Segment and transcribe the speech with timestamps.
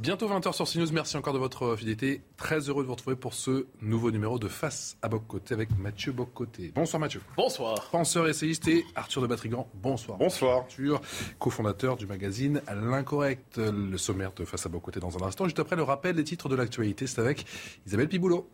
[0.00, 0.92] Bientôt 20h sur CNews.
[0.92, 2.20] Merci encore de votre fidélité.
[2.36, 6.12] Très heureux de vous retrouver pour ce nouveau numéro de Face à Boc-Côté avec Mathieu
[6.12, 6.70] Boc-Côté.
[6.74, 7.22] Bonsoir Mathieu.
[7.36, 7.88] Bonsoir.
[7.90, 9.66] Penseur essayiste et Arthur de Batrigan.
[9.74, 10.18] Bonsoir.
[10.18, 10.58] Bonsoir.
[10.58, 11.00] Arthur,
[11.38, 13.56] cofondateur du magazine L'Incorrect.
[13.58, 15.44] Le sommaire de Face à Boc-Côté dans un instant.
[15.44, 17.46] Juste après le rappel des titres de l'actualité, c'est avec
[17.86, 18.50] Isabelle Piboulot.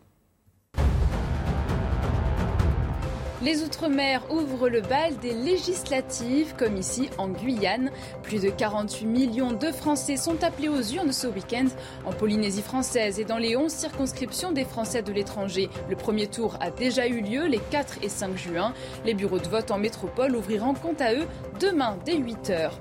[3.43, 7.91] Les Outre-mer ouvrent le bal des législatives, comme ici en Guyane.
[8.21, 11.65] Plus de 48 millions de Français sont appelés aux urnes ce week-end
[12.05, 15.69] en Polynésie française et dans les 11 circonscriptions des Français de l'étranger.
[15.89, 18.73] Le premier tour a déjà eu lieu les 4 et 5 juin.
[19.03, 21.27] Les bureaux de vote en métropole ouvriront quant à eux
[21.59, 22.79] demain dès 8 heures.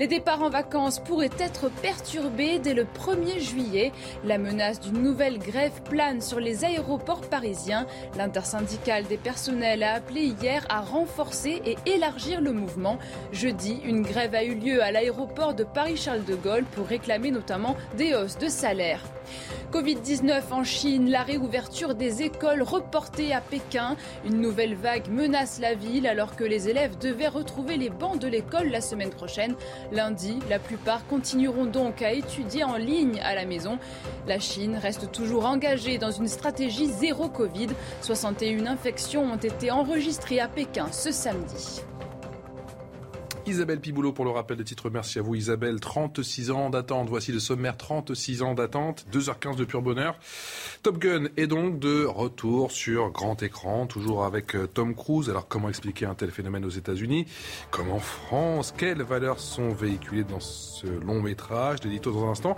[0.00, 3.92] Les départs en vacances pourraient être perturbés dès le 1er juillet.
[4.24, 7.86] La menace d'une nouvelle grève plane sur les aéroports parisiens.
[8.16, 12.98] L'intersyndicale des personnels a appelé hier à renforcer et élargir le mouvement.
[13.30, 17.76] Jeudi, une grève a eu lieu à l'aéroport de Paris-Charles de Gaulle pour réclamer notamment
[17.98, 19.02] des hausses de salaire.
[19.72, 23.96] Covid-19 en Chine, la réouverture des écoles reportée à Pékin.
[24.26, 28.26] Une nouvelle vague menace la ville alors que les élèves devaient retrouver les bancs de
[28.26, 29.54] l'école la semaine prochaine.
[29.92, 33.78] Lundi, la plupart continueront donc à étudier en ligne à la maison.
[34.26, 37.68] La Chine reste toujours engagée dans une stratégie zéro Covid.
[38.02, 41.82] 61 infections ont été enregistrées à Pékin ce samedi.
[43.50, 44.90] Isabelle Piboulot pour le rappel des titres.
[44.90, 45.80] Merci à vous Isabelle.
[45.80, 47.08] 36 ans d'attente.
[47.08, 49.04] Voici le sommaire 36 ans d'attente.
[49.12, 50.18] 2h15 de pur bonheur.
[50.84, 55.28] Top Gun est donc de retour sur grand écran, toujours avec euh, Tom Cruise.
[55.28, 57.26] Alors comment expliquer un tel phénomène aux États-Unis?
[57.72, 61.78] Comme en France Quelles valeurs sont véhiculées dans ce long métrage?
[61.82, 62.56] L'édito dans un instant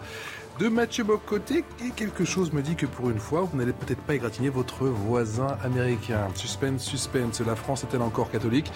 [0.58, 4.02] de Mathieu Bocoté et quelque chose me dit que pour une fois, vous n'allez peut-être
[4.02, 6.28] pas égratigner votre voisin américain.
[6.34, 7.40] Suspense, suspense.
[7.40, 8.70] La France est-elle encore catholique?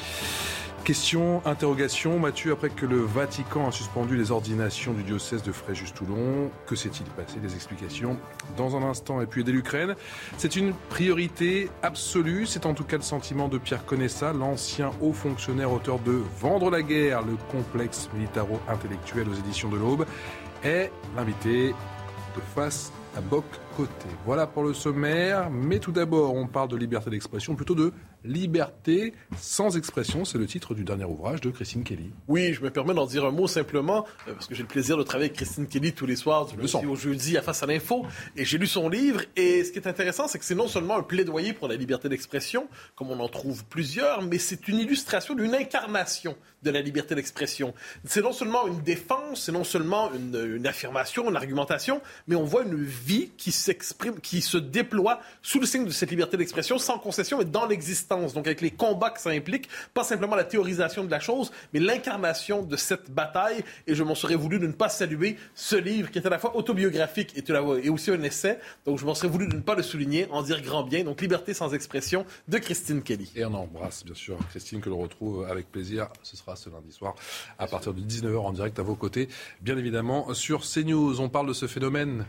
[0.86, 6.48] Question, interrogation, Mathieu, après que le Vatican a suspendu les ordinations du diocèse de Fréjus-Toulon,
[6.64, 7.40] que s'est-il passé?
[7.40, 8.16] Des explications
[8.56, 9.20] dans un instant.
[9.20, 9.96] Et puis aider l'Ukraine,
[10.36, 15.12] c'est une priorité absolue, c'est en tout cas le sentiment de Pierre Conessa, l'ancien haut
[15.12, 20.06] fonctionnaire auteur de Vendre la guerre, le complexe militaro-intellectuel aux éditions de l'Aube,
[20.62, 23.44] est l'invité de face à Boc
[23.76, 24.06] Côté.
[24.24, 27.92] Voilà pour le sommaire, mais tout d'abord, on parle de liberté d'expression, plutôt de
[28.26, 32.10] Liberté sans expression, c'est le titre du dernier ouvrage de Christine Kelly.
[32.26, 34.96] Oui, je me permets d'en dire un mot simplement, euh, parce que j'ai le plaisir
[34.96, 37.66] de travailler avec Christine Kelly tous les soirs, du lundi au jeudi à Face à
[37.66, 38.04] l'info,
[38.36, 40.96] et j'ai lu son livre, et ce qui est intéressant, c'est que c'est non seulement
[40.96, 45.34] un plaidoyer pour la liberté d'expression, comme on en trouve plusieurs, mais c'est une illustration
[45.34, 47.74] d'une incarnation de la liberté d'expression.
[48.04, 52.44] C'est non seulement une défense, c'est non seulement une, une, affirmation, une argumentation, mais on
[52.44, 56.78] voit une vie qui s'exprime, qui se déploie sous le signe de cette liberté d'expression,
[56.78, 60.44] sans concession et dans l'existence donc avec les combats que ça implique, pas simplement la
[60.44, 63.64] théorisation de la chose, mais l'incarnation de cette bataille.
[63.86, 66.38] Et je m'en serais voulu de ne pas saluer ce livre qui est à la
[66.38, 67.44] fois autobiographique et,
[67.84, 68.58] et aussi un essai.
[68.84, 71.04] Donc je m'en serais voulu de ne pas le souligner, en dire grand bien.
[71.04, 73.30] Donc Liberté sans expression de Christine Kelly.
[73.34, 76.08] Et on embrasse bien sûr Christine que l'on retrouve avec plaisir.
[76.22, 77.14] Ce sera ce lundi soir
[77.58, 79.28] à partir de 19h en direct à vos côtés.
[79.60, 82.26] Bien évidemment sur CNews, on parle de ce phénomène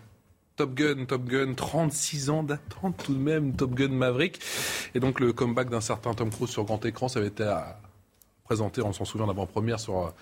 [0.58, 4.42] Top Gun, Top Gun, 36 ans d'attente tout de même, Top Gun Maverick.
[4.96, 7.50] Et donc le comeback d'un certain Tom Cruise sur grand écran, ça avait été
[8.44, 10.14] présenté, on s'en souvient, l'avant-première sur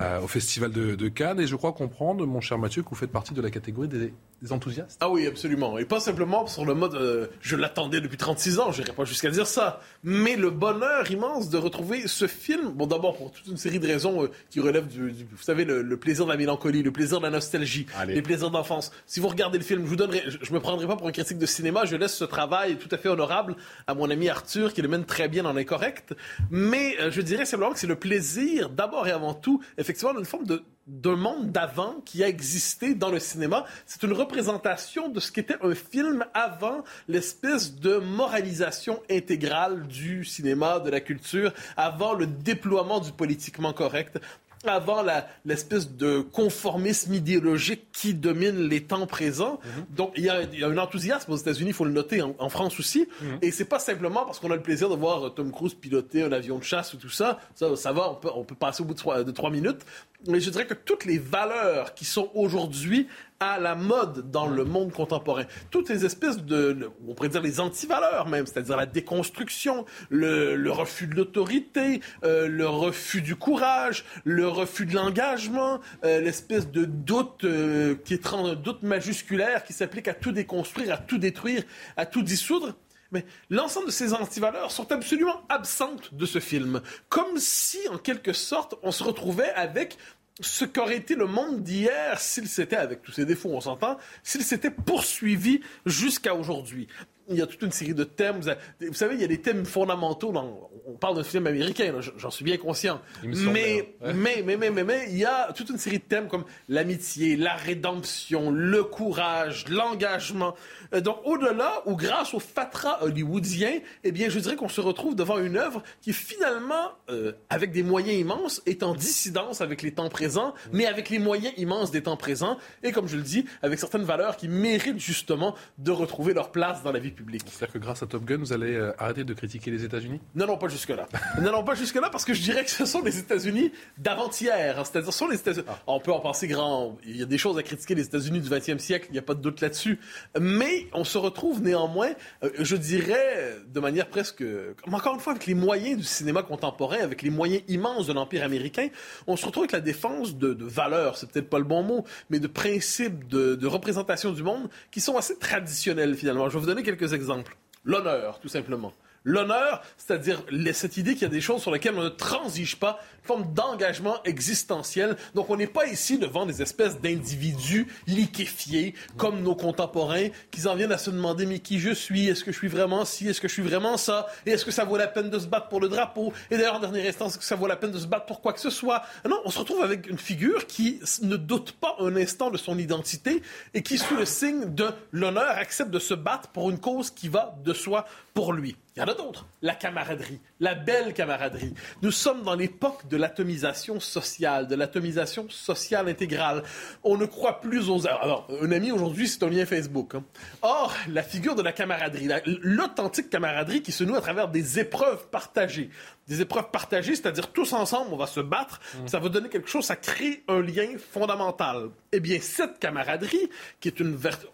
[0.00, 1.40] euh, au Festival de, Cannes.
[1.40, 4.14] Et je crois comprendre, mon cher Mathieu, que vous faites partie de la catégorie des,
[4.50, 4.98] enthousiastes.
[5.00, 5.78] Ah oui, absolument.
[5.78, 9.04] Et pas simplement sur le mode euh, je l'attendais depuis 36 ans, je n'irai pas
[9.04, 9.80] jusqu'à dire ça.
[10.02, 12.70] Mais le bonheur immense de retrouver ce film.
[12.70, 15.96] Bon, d'abord, pour toute une série de raisons euh, qui relèvent du, vous savez, le,
[15.96, 18.90] plaisir de la mélancolie, le plaisir de la nostalgie, les plaisirs d'enfance.
[19.06, 21.38] Si vous regardez le film, je vous donnerai, je, me prendrai pas pour un critique
[21.38, 23.54] de cinéma, je laisse ce travail tout à fait honorable
[23.86, 26.14] à mon ami Arthur qui le mène très bien dans l'incorrect.
[26.50, 30.24] Mais je dirais simplement que c'est le plaisir, d'abord et avant tout, effectivement, effectivement une
[30.24, 33.64] forme de d'un monde d'avant qui a existé dans le cinéma.
[33.86, 40.80] C'est une représentation de ce qu'était un film avant l'espèce de moralisation intégrale du cinéma,
[40.80, 44.20] de la culture, avant le déploiement du politiquement correct
[44.64, 45.04] avant
[45.44, 49.58] l'espèce de conformisme idéologique qui domine les temps présents.
[49.64, 49.96] Mhm.
[49.96, 53.08] Donc, il y, a, un enthousiasme aux États-Unis, il faut le noter, en, France aussi.
[53.20, 53.38] Mhm.
[53.42, 56.32] Et c'est pas simplement parce qu'on a le plaisir de voir Tom Cruise piloter un
[56.32, 57.40] avion de chasse ou tout ça.
[57.54, 59.84] Ça, ça va, on peut, on peut passer au bout de trois minutes.
[60.28, 63.08] Mais je dirais que toutes les valeurs qui sont aujourd'hui
[63.42, 65.44] à la mode dans le monde contemporain.
[65.70, 71.08] Toutes les espèces de, on pourrait dire les antivaleurs même, c'est-à-dire la déconstruction, le, refus
[71.08, 77.42] de l'autorité, euh, le refus du courage, le refus de l'engagement, euh, l'espèce de doute
[77.42, 81.64] euh, qui est un doute majusculaire qui s'applique à tout déconstruire, à tout détruire,
[81.96, 82.76] à tout dissoudre.
[83.12, 86.80] Mais l'ensemble de ces antivaleurs sont absolument absentes de ce film.
[87.08, 89.96] Comme si, en quelque sorte, on se retrouvait avec
[90.40, 94.42] ce qu'aurait été le monde d'hier s'il s'était, avec tous ses défauts, on s'entend, s'il
[94.42, 96.88] s'était poursuivi jusqu'à aujourd'hui
[97.28, 98.40] il y a toute une série de thèmes.
[98.80, 100.32] Vous savez, il y a des thèmes fondamentaux.
[100.32, 103.00] Dans, on parle d'un film américain, j'en suis bien conscient.
[103.22, 106.44] Mais, mais, mais, mais, mais, mais, il y a toute une série de thèmes comme
[106.68, 110.54] l'amitié, la rédemption, le courage, l'engagement.
[110.94, 115.14] Euh, donc, au-delà, ou grâce au fatras hollywoodien, eh bien, je dirais qu'on se retrouve
[115.14, 119.92] devant une œuvre qui, finalement, euh, avec des moyens immenses, est en dissidence avec les
[119.92, 123.44] temps présents, mais avec les moyens immenses des temps présents, et comme je le dis,
[123.62, 127.21] avec certaines valeurs qui méritent justement de retrouver leur place dans la vie publique.
[127.30, 130.20] C'est-à-dire que grâce à Top Gun, vous allez euh, arrêter de critiquer les États-Unis?
[130.34, 131.08] Non, non, pas jusque-là.
[131.40, 134.78] non, non, pas jusque-là, parce que je dirais que ce sont les États-Unis d'avant-hier.
[134.78, 134.84] Hein.
[134.84, 135.66] C'est-à-dire, ce sont les États-Unis.
[135.68, 135.78] Ah.
[135.86, 136.98] On peut en penser grand.
[137.04, 139.22] Il y a des choses à critiquer les États-Unis du 20e siècle, il n'y a
[139.22, 139.98] pas de doute là-dessus.
[140.38, 142.10] Mais on se retrouve néanmoins,
[142.42, 144.44] euh, je dirais, de manière presque.
[144.90, 148.44] Encore une fois, avec les moyens du cinéma contemporain, avec les moyens immenses de l'Empire
[148.44, 148.88] américain,
[149.26, 152.38] on se retrouve avec la défense de, valeurs, c'est peut-être pas le bon mot, mais
[152.38, 156.48] de principes de, de représentation du monde qui sont assez traditionnels finalement.
[156.48, 157.56] Je vais vous donner quelques exemples.
[157.84, 158.92] L'honneur, tout simplement.
[159.24, 160.42] L'honneur, c'est-à-dire
[160.72, 163.54] cette idée qu'il y a des choses sur lesquelles on ne transige pas, une forme
[163.54, 165.16] d'engagement existentiel.
[165.34, 170.74] Donc on n'est pas ici devant des espèces d'individus liquéfiés comme nos contemporains qui en
[170.74, 173.40] viennent à se demander mais qui je suis, est-ce que je suis vraiment ci, est-ce
[173.40, 175.68] que je suis vraiment ça, et est-ce que ça vaut la peine de se battre
[175.68, 177.98] pour le drapeau, et d'ailleurs en dernière instance, est-ce que ça vaut la peine de
[177.98, 179.02] se battre pour quoi que ce soit?
[179.28, 182.78] Non, on se retrouve avec une figure qui ne doute pas un instant de son
[182.78, 183.42] identité
[183.74, 187.28] et qui, sous le signe de l'honneur, accepte de se battre pour une cause qui
[187.28, 188.04] va de soi
[188.34, 188.76] pour lui.
[188.94, 189.46] Il y en a d'autres.
[189.62, 191.72] La camaraderie, la belle camaraderie.
[192.02, 196.62] Nous sommes dans l'époque de l'atomisation sociale, de l'atomisation sociale intégrale.
[197.02, 198.06] On ne croit plus aux...
[198.06, 200.14] Alors, un ami aujourd'hui, c'est un lien Facebook.
[200.14, 200.24] Hein.
[200.60, 205.26] Or, la figure de la camaraderie, l'authentique camaraderie qui se noue à travers des épreuves
[205.28, 205.88] partagées.
[206.28, 209.08] Des épreuves partagées, c'est-à-dire tous ensemble, on va se battre, mmh.
[209.08, 211.88] ça va donner quelque chose, ça crée un lien fondamental.
[212.12, 213.48] Eh bien, cette camaraderie,
[213.80, 214.46] qui est une vertu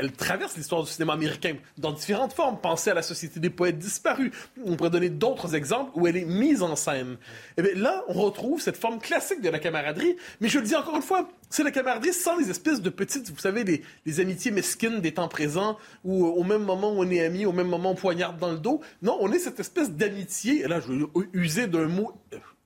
[0.00, 2.58] elle traverse l'histoire du cinéma américain dans différentes formes.
[2.60, 4.32] Pensez à la Société des poètes disparus.
[4.64, 7.18] On pourrait donner d'autres exemples où elle est mise en scène.
[7.58, 10.74] Et eh là, on retrouve cette forme classique de la camaraderie, mais je le dis
[10.74, 14.50] encore une fois, c'est la camaraderie sans les espèces de petites, vous savez, les, amitiés
[14.50, 17.94] mesquines des temps présents, où au même moment on est amis, au même moment on
[17.94, 18.80] poignarde dans le dos.
[19.02, 22.19] Non, on est cette espèce d'amitié, et là je vais user d'un mot euh,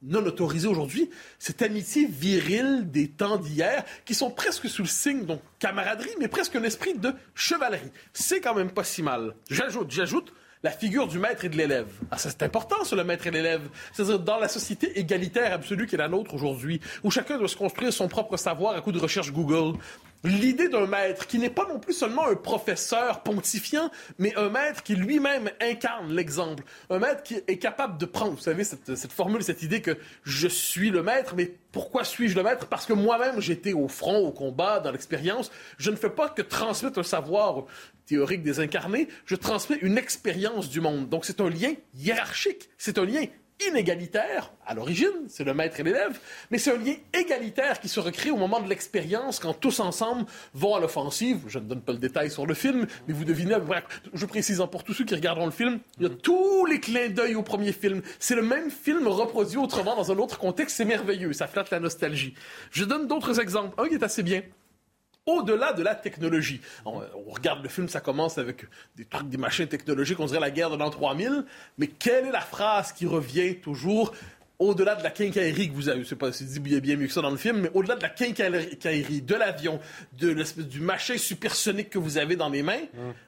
[0.04, 5.24] non autorisé aujourd'hui, cette amitié virile des temps d'hier, qui sont presque sous le signe
[5.24, 7.90] de camaraderie, mais presque un esprit de chevalerie.
[8.12, 9.34] C'est quand même pas si mal.
[9.50, 11.92] J'ajoute, j'ajoute la figure du maître et de l'élève.
[12.10, 13.68] Ah, c'est important, sur le maître et l'élève.
[13.92, 17.56] C'est-à-dire, dans la société égalitaire absolue qui est la nôtre aujourd'hui, où chacun doit se
[17.56, 19.78] construire son propre savoir à coup de recherche Google,
[20.24, 24.82] l'idée d'un maître qui n'est pas non plus seulement un professeur pontifiant, mais un maître
[24.82, 26.64] qui lui-même incarne l'exemple.
[26.90, 29.98] Un maître qui est capable de prendre, vous savez, cette, cette formule, cette idée que
[30.22, 32.66] je suis le maître, mais pourquoi suis-je le maître?
[32.66, 35.50] Parce que moi-même, j'étais au front, au combat, dans l'expérience.
[35.76, 37.64] Je ne fais pas que transmettre un savoir
[38.06, 41.08] théorique des incarnés, je transmets une expérience du monde.
[41.08, 43.24] Donc c'est un lien hiérarchique, c'est un lien
[43.66, 46.18] inégalitaire, à l'origine, c'est le maître et l'élève,
[46.50, 50.26] mais c'est un lien égalitaire qui se recrée au moment de l'expérience, quand tous ensemble
[50.54, 51.40] vont à l'offensive.
[51.46, 53.56] Je ne donne pas le détail sur le film, mais vous devinez,
[54.12, 56.80] je précise hein, pour tous ceux qui regarderont le film, il y a tous les
[56.80, 58.02] clins d'œil au premier film.
[58.18, 61.80] C'est le même film reproduit autrement dans un autre contexte, c'est merveilleux, ça flatte la
[61.80, 62.34] nostalgie.
[62.70, 63.80] Je donne d'autres exemples.
[63.80, 64.42] Un qui est assez bien
[65.26, 66.60] au-delà de la technologie.
[66.84, 68.66] On, regarde le film, ça commence avec
[68.96, 71.44] des trucs, des machines technologiques, on dirait la guerre de l'an 3000,
[71.78, 74.12] mais quelle est la phrase qui revient toujours?
[74.58, 77.20] Au-delà de la quincaillerie que vous avez, sais pas si dit bien mieux que ça
[77.20, 79.80] dans le film, mais au-delà de la quincaillerie, de l'avion,
[80.18, 82.82] de l'espèce du machin supersonique que vous avez dans les mains,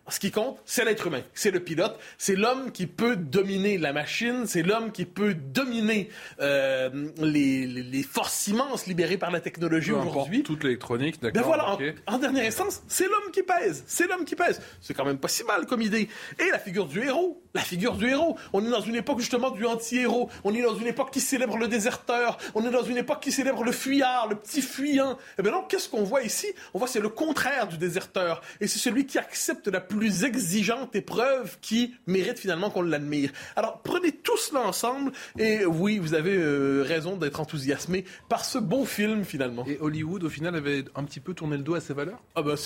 [0.08, 3.92] ce qui compte, c'est l'être humain, c'est le pilote, c'est l'homme qui peut dominer la
[3.92, 10.42] machine, c'est l'homme qui peut dominer euh, les, forces immenses libérées par la technologie aujourd'hui.
[10.42, 11.42] Toute l'électronique, d'accord.
[11.42, 14.60] Ben voilà, en, dernière instance, c'est l'homme qui pèse, c'est l'homme qui pèse.
[14.80, 16.08] C'est quand même pas si mal comme idée.
[16.38, 18.36] Et la figure du héros, la figure du héros.
[18.52, 20.30] On est dans une époque justement du anti-héros.
[20.44, 23.32] On est dans une époque qui célèbre le déserteur, on est dans une époque qui
[23.32, 25.12] célèbre le fuyard, le petit fuyant.
[25.12, 26.46] Et eh bien non, qu'est-ce qu'on voit ici?
[26.74, 28.42] On voit c'est le contraire du déserteur.
[28.60, 33.30] Et c'est celui qui accepte la plus exigeante épreuve qui mérite finalement qu'on l'admire.
[33.56, 38.58] Alors prenez tout cela ensemble et oui, vous avez euh, raison d'être enthousiasmé par ce
[38.58, 39.64] beau film finalement.
[39.66, 42.22] Et Hollywood au final avait un petit peu tourné le dos à ses valeurs?
[42.34, 42.56] Ah ben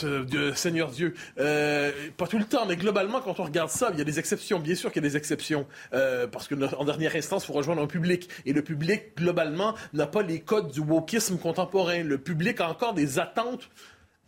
[0.57, 4.02] Seigneur Dieu, euh, pas tout le temps, mais globalement quand on regarde ça, il y
[4.02, 4.59] a des exceptions.
[4.59, 7.52] Bien sûr qu'il y a des exceptions euh, parce que en dernière instance, il faut
[7.52, 12.02] rejoindre un public et le public globalement n'a pas les codes du wokisme contemporain.
[12.02, 13.68] Le public a encore des attentes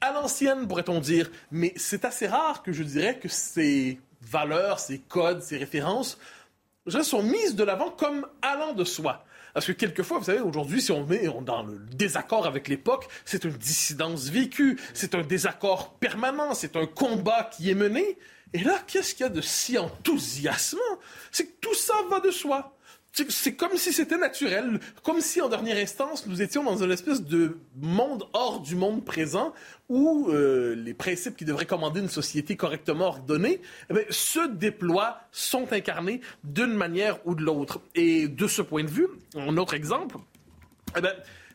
[0.01, 1.31] à l'ancienne, pourrait-on dire.
[1.51, 6.19] Mais c'est assez rare que je dirais que ces valeurs, ces codes, ces références
[7.03, 9.25] sont mises de l'avant comme allant de soi.
[9.55, 13.45] Parce que quelquefois, vous savez, aujourd'hui, si on met dans le désaccord avec l'époque, c'est
[13.45, 18.19] une dissidence vécue, c'est un désaccord permanent, c'est un combat qui est mené.
[18.55, 20.81] Et là, qu'est-ce qu'il y a de si enthousiasmant?
[21.31, 22.77] C'est que tout ça va de soi
[23.13, 27.23] c'est comme si c'était naturel, comme si en dernière instance nous étions dans une espèce
[27.23, 29.53] de monde hors du monde présent
[29.89, 35.71] où euh, les principes qui devraient commander une société correctement ordonnée eh se déploient, sont
[35.73, 37.81] incarnés d'une manière ou de l'autre.
[37.95, 40.17] Et de ce point de vue, un autre exemple,
[40.97, 41.01] eh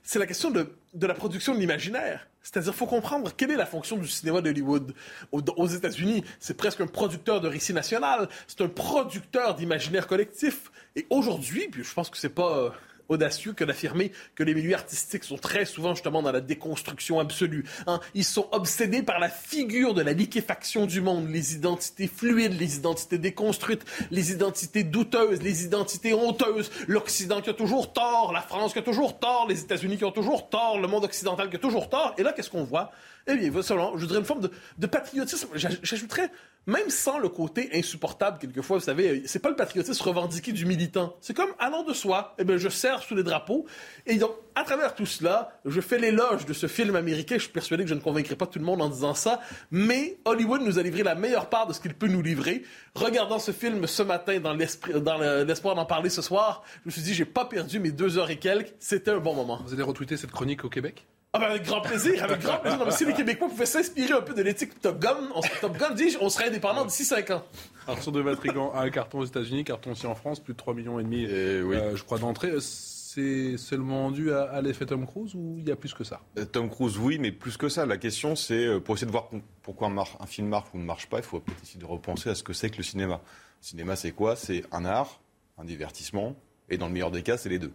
[0.03, 2.27] c'est la question de, de la production de l'imaginaire.
[2.47, 4.93] C'est-à-dire, faut comprendre quelle est la fonction du cinéma d'Hollywood.
[5.33, 10.71] Aux, États-Unis, c'est presque un producteur de récit national, c'est un producteur d'imaginaire collectif.
[10.95, 12.69] Et aujourd'hui, je pense que c'est pas euh,
[13.09, 17.65] audacieux que d'affirmer que les milieux artistiques sont très souvent justement dans la déconstruction absolue.
[17.85, 17.99] Hein.
[18.13, 22.77] Ils sont obsédés par la figure de la liquéfaction du monde, les identités fluides, les
[22.77, 28.73] identités déconstruites, les identités douteuses, les identités honteuses, l'Occident qui a toujours tort, la France
[28.73, 31.59] qui a toujours tort, les États-Unis qui ont toujours tort, le monde occidental qui a
[31.59, 32.13] toujours tort.
[32.17, 32.91] Et là, qu'est-ce qu'on voit?
[33.27, 35.49] Eh bien, je dirais une forme de, de patriotisme.
[35.55, 36.31] J'ajouterais
[36.67, 41.15] même sans le côté insupportable, quelquefois, vous savez, c'est pas le patriotisme revendiqué du militant.
[41.21, 42.35] C'est comme allant de soi.
[42.37, 43.65] Eh bien, je sers sous les drapeaux.
[44.05, 47.35] Et donc, à travers tout cela, je fais l'éloge de ce film américain.
[47.35, 49.39] Je suis persuadé que je ne convaincrai pas tout le monde en disant ça.
[49.71, 52.63] Mais Hollywood nous a livré la meilleure part de ce qu'il peut nous livrer.
[52.95, 57.13] Regardant ce film ce matin dans l'espoir d'en parler ce soir, je me suis dit,
[57.13, 58.73] j'ai pas perdu mes deux heures et quelques.
[58.79, 59.61] C'était un bon moment.
[59.65, 61.07] Vous allez retweeter cette chronique au Québec?
[61.33, 62.79] Ah ben avec grand plaisir, avec grand plaisir.
[62.79, 65.91] Non, si les Québécois pouvaient s'inspirer un peu de l'éthique Top Gun, on, Top Gun
[65.91, 67.43] dit on serait indépendant d'ici 5 ans.
[67.87, 70.73] Arthur de Vatrigan a un carton aux États-Unis, carton aussi en France, plus de 3
[70.73, 71.75] millions et demi, eh oui.
[71.75, 72.53] Euh, je crois d'entrée.
[72.61, 76.21] C'est seulement dû à, l'effet Tom Cruise ou il y a plus que ça?
[76.37, 77.85] Euh, Tom Cruise, oui, mais plus que ça.
[77.85, 79.29] La question, c'est euh, pour essayer de voir
[79.63, 82.35] pourquoi un, film marche ou ne marche pas, il faut peut-être essayer de repenser à
[82.35, 83.21] ce que c'est que le cinéma.
[83.61, 84.35] Le cinéma, c'est quoi?
[84.35, 85.19] C'est un art,
[85.57, 86.35] un divertissement,
[86.69, 87.73] et dans le meilleur des cas, c'est les deux.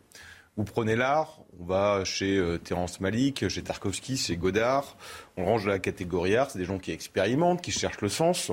[0.59, 4.99] Vous prenez l'art, on va chez euh, Terence Malik, chez Tarkovsky, chez Godard,
[5.39, 8.53] on range la catégorie art, c'est des gens qui expérimentent, qui cherchent le sens,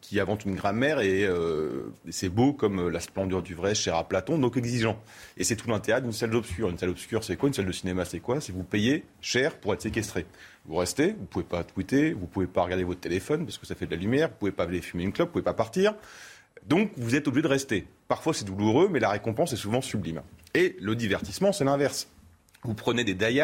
[0.00, 4.06] qui inventent une grammaire et, euh, c'est beau comme la splendeur du vrai cher à
[4.06, 4.96] Platon, donc exigeant.
[5.36, 6.68] Et c'est tout l'intérêt d'une salle d'obscur.
[6.68, 7.48] Une salle d'obscur, c'est quoi?
[7.48, 8.40] Une salle de cinéma, c'est quoi?
[8.40, 10.26] C'est vous payez cher pour être séquestré.
[10.66, 13.74] Vous restez, vous pouvez pas tweeter, vous pouvez pas regarder votre téléphone parce que ça
[13.74, 15.96] fait de la lumière, vous pouvez pas aller fumer une clope, vous pouvez pas partir.
[16.68, 17.88] Donc vous êtes obligé de rester.
[18.06, 20.22] Parfois c'est douloureux, mais la récompense est souvent sublime.
[20.54, 22.08] Et le divertissement, c'est l'inverse.
[22.64, 23.40] Vous prenez des Die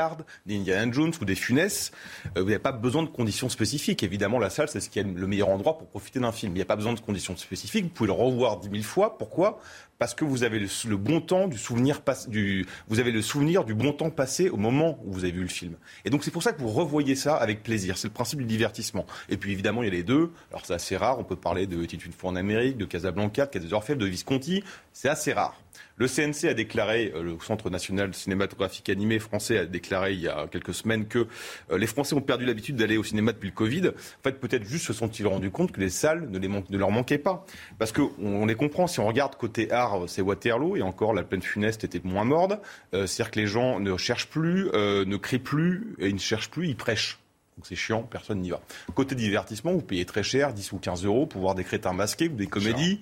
[0.46, 1.90] des Indiana Jones ou des Funès,
[2.36, 4.04] euh, vous n'avez pas besoin de conditions spécifiques.
[4.04, 6.52] Évidemment, la salle, c'est ce qui est le meilleur endroit pour profiter d'un film.
[6.52, 7.82] Il n'y a pas besoin de conditions spécifiques.
[7.82, 9.18] Vous pouvez le revoir dix mille fois.
[9.18, 9.60] Pourquoi?
[9.98, 13.74] Parce que vous avez le, bon temps du souvenir, du, vous avez le souvenir du
[13.74, 15.74] bon temps passé au moment où vous avez vu le film.
[16.04, 17.98] Et donc c'est pour ça que vous revoyez ça avec plaisir.
[17.98, 19.04] C'est le principe du divertissement.
[19.28, 20.30] Et puis évidemment, il y a les deux.
[20.50, 21.18] Alors c'est assez rare.
[21.18, 24.62] On peut parler de Était une fois en Amérique, de Casablanca, de Orfèvres, de Visconti.
[24.92, 25.60] C'est assez rare.
[25.98, 30.28] Le CNC a déclaré, euh, le Centre national cinématographique animé français a déclaré il y
[30.28, 31.26] a quelques semaines que
[31.70, 33.88] euh, les Français ont perdu l'habitude d'aller au cinéma depuis le Covid.
[33.88, 36.92] En fait, peut-être juste se sont-ils rendus compte que les salles ne, les ne leur
[36.92, 37.44] manquaient pas.
[37.78, 41.24] Parce qu'on on les comprend, si on regarde côté art, c'est Waterloo, et encore la
[41.24, 42.60] plaine funeste était moins morde.
[42.94, 46.50] Euh, c'est-à-dire que les gens ne cherchent plus, ne crient plus, et ils ne cherchent
[46.50, 47.18] plus, ils prêchent.
[47.58, 48.60] Donc c'est chiant, personne n'y va.
[48.94, 52.28] Côté divertissement, vous payez très cher, 10 ou 15 euros pour voir des crétins masqués
[52.28, 53.00] ou des comédies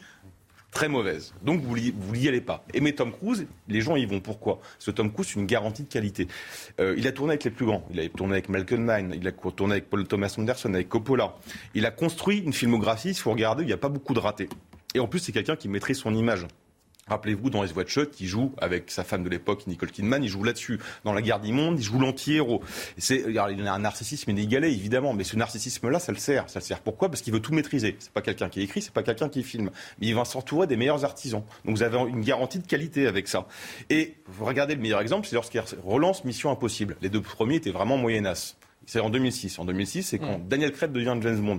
[0.76, 1.32] très mauvaise.
[1.42, 1.76] Donc vous
[2.16, 2.62] n'y allez pas.
[2.74, 4.20] Et mais Tom Cruise, les gens y vont.
[4.20, 4.58] Pourquoi?
[4.60, 6.28] Parce que Tom Cruise, c'est une garantie de qualité.
[6.80, 7.82] Euh, il a tourné avec les plus grands.
[7.90, 11.34] Il a tourné avec Malcolm Mann, il a tourné avec Paul Thomas Anderson, avec Coppola.
[11.74, 14.50] Il a construit une filmographie, il faut regarder, il n'y a pas beaucoup de ratés.
[14.94, 16.46] Et en plus, c'est quelqu'un qui maîtrise son image.
[17.08, 20.42] Rappelez-vous, dans les Shot, il joue avec sa femme de l'époque, Nicole Kidman, il joue
[20.42, 20.80] là-dessus.
[21.04, 22.64] Dans La Guerre du Monde, il joue l'anti-héros.
[23.08, 26.50] Il a un narcissisme inégalé, évidemment, mais ce narcissisme-là, ça le sert.
[26.50, 27.08] Ça le sert pourquoi?
[27.08, 27.94] Parce qu'il veut tout maîtriser.
[28.00, 29.70] C'est pas quelqu'un qui écrit, c'est pas quelqu'un qui filme.
[30.00, 31.44] Mais il va s'entourer des meilleurs artisans.
[31.64, 33.46] Donc vous avez une garantie de qualité avec ça.
[33.88, 36.96] Et vous regardez le meilleur exemple, c'est lorsqu'il relance Mission Impossible.
[37.02, 38.56] Les deux premiers étaient vraiment moyennas.
[38.84, 39.60] C'est en 2006.
[39.60, 40.48] En 2006, c'est quand mm.
[40.48, 41.58] Daniel Craig devient James Bond.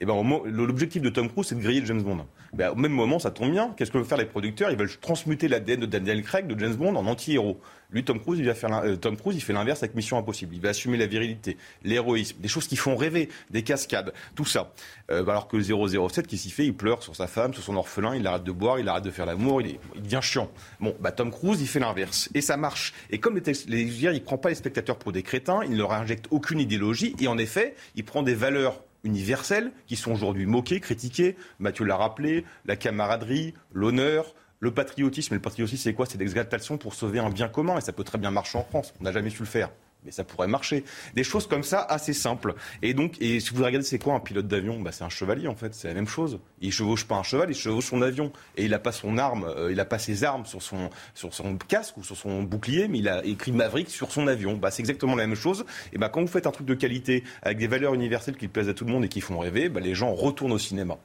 [0.00, 0.14] Et eh ben,
[0.46, 2.24] l'objectif de Tom Cruise, c'est de griller James Bond.
[2.52, 3.74] Ben, au même moment, ça tombe bien.
[3.76, 4.70] Qu'est-ce que veulent faire les producteurs?
[4.70, 7.60] Ils veulent transmuter l'ADN de Daniel Craig, de James Bond, en anti-héros.
[7.90, 10.54] Lui, Tom Cruise, il va faire euh, Tom Cruise, il fait l'inverse avec Mission Impossible.
[10.54, 14.72] Il va assumer la virilité, l'héroïsme, des choses qui font rêver, des cascades, tout ça.
[15.10, 15.62] Euh, alors que le
[16.08, 16.66] 007, qui s'y fait?
[16.66, 19.10] Il pleure sur sa femme, sur son orphelin, il arrête de boire, il arrête de
[19.10, 20.50] faire l'amour, il, il, devient chiant.
[20.80, 22.92] Bon, bah Tom Cruise, il fait l'inverse et ça marche.
[23.10, 25.92] Et comme les, les il prend pas les spectateurs pour des crétins, il ne leur
[25.92, 30.80] injecte aucune idéologie et en effet, il prend des valeurs universelles qui sont aujourd'hui moquées,
[30.80, 31.36] critiquées.
[31.58, 36.06] Mathieu l'a rappelé, la camaraderie, l'honneur, le patriotisme, et le patriotisme, c'est quoi?
[36.06, 38.92] C'est l'exaltation pour sauver un bien commun, et ça peut très bien marcher en France.
[39.00, 39.70] On n'a jamais su le faire
[40.04, 40.84] mais ça pourrait marcher.
[41.14, 42.54] Des choses comme ça assez simples.
[42.82, 44.80] Et donc, et si vous regardez, c'est quoi un pilote d'avion?
[44.80, 46.40] Bah, C'est un chevalier en fait, c'est la même chose.
[46.60, 48.32] Il chevauche pas un cheval, il chevauche son avion.
[48.56, 51.34] Et il n'a pas son arme, euh, il n'a pas ses armes sur son, sur
[51.34, 54.56] son casque ou sur son bouclier, mais il a écrit Maverick sur son avion.
[54.56, 55.64] Bah, c'est exactement la même chose.
[55.92, 58.68] Et bah, quand vous faites un truc de qualité, avec des valeurs universelles qui plaisent
[58.68, 60.98] à tout le monde et qui font rêver, bah, les gens retournent au cinéma.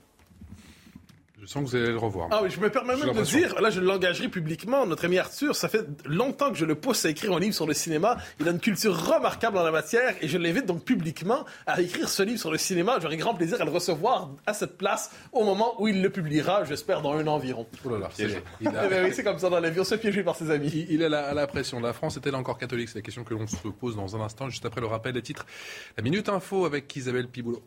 [1.43, 2.29] Je sens que vous allez le revoir.
[2.31, 5.57] Ah oui, je me permets même de dire, là je l'engagerai publiquement, notre ami Arthur,
[5.57, 8.15] ça fait longtemps que je le pousse à écrire un livre sur le cinéma.
[8.39, 12.07] Il a une culture remarquable en la matière et je l'invite donc publiquement à écrire
[12.07, 12.97] ce livre sur le cinéma.
[13.01, 16.63] J'aurai grand plaisir à le recevoir à cette place au moment où il le publiera,
[16.63, 17.67] j'espère dans un an environ.
[17.83, 19.95] Oh là là, c'est eh ben oui, c'est comme ça dans la vie, on se
[19.95, 20.85] piéger par ses amis.
[20.89, 21.81] Il, est à la, pression.
[21.81, 22.87] La France est-elle encore catholique?
[22.87, 25.21] C'est la question que l'on se pose dans un instant, juste après le rappel des
[25.21, 25.45] titres.
[25.97, 27.61] La Minute Info avec Isabelle Piboulot.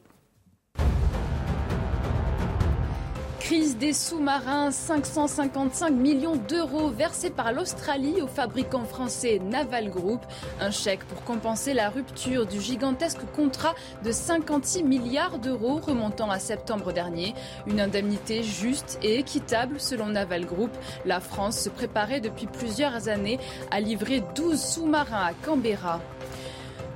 [3.46, 10.20] Crise des sous-marins, 555 millions d'euros versés par l'Australie au fabricant français Naval Group.
[10.58, 16.40] Un chèque pour compenser la rupture du gigantesque contrat de 56 milliards d'euros remontant à
[16.40, 17.34] septembre dernier.
[17.68, 20.72] Une indemnité juste et équitable selon Naval Group.
[21.04, 23.38] La France se préparait depuis plusieurs années
[23.70, 26.00] à livrer 12 sous-marins à Canberra.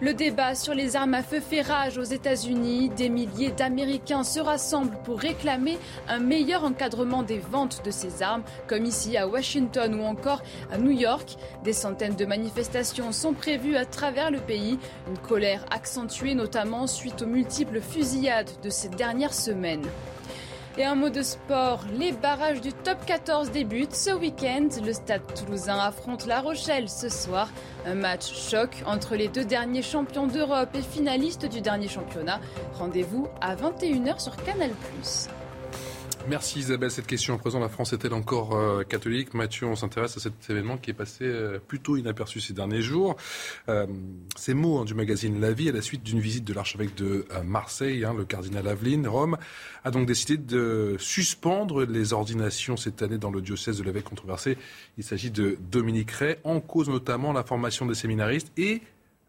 [0.02, 2.88] Le débat sur les armes à feu fait rage aux États-Unis.
[2.88, 5.78] Des milliers d'Américains se rassemblent pour réclamer
[6.08, 10.42] un meilleur encadrement des ventes de ces armes, comme ici à Washington ou encore
[10.72, 11.36] à New York.
[11.64, 14.78] Des centaines de manifestations sont prévues à travers le pays.
[15.06, 19.84] Une colère accentuée notamment suite aux multiples fusillades de ces dernières semaines.
[20.80, 24.66] Et un mot de sport, les barrages du top 14 débutent ce week-end.
[24.82, 27.50] Le stade toulousain affronte La Rochelle ce soir.
[27.84, 32.40] Un match choc entre les deux derniers champions d'Europe et finalistes du dernier championnat.
[32.78, 34.70] Rendez-vous à 21h sur Canal+.
[36.28, 36.90] Merci Isabelle.
[36.90, 39.32] Cette question en présent, la France est-elle encore euh, catholique?
[39.34, 43.16] Mathieu, on s'intéresse à cet événement qui est passé euh, plutôt inaperçu ces derniers jours.
[43.68, 43.86] Euh,
[44.36, 47.26] ces mots hein, du magazine La Vie, à la suite d'une visite de l'archevêque de
[47.44, 49.38] Marseille, hein, le cardinal Aveline, Rome,
[49.82, 54.58] a donc décidé de suspendre les ordinations cette année dans le diocèse de l'évêque controversé.
[54.98, 58.82] Il s'agit de Dominique Ray, en cause notamment la formation des séminaristes et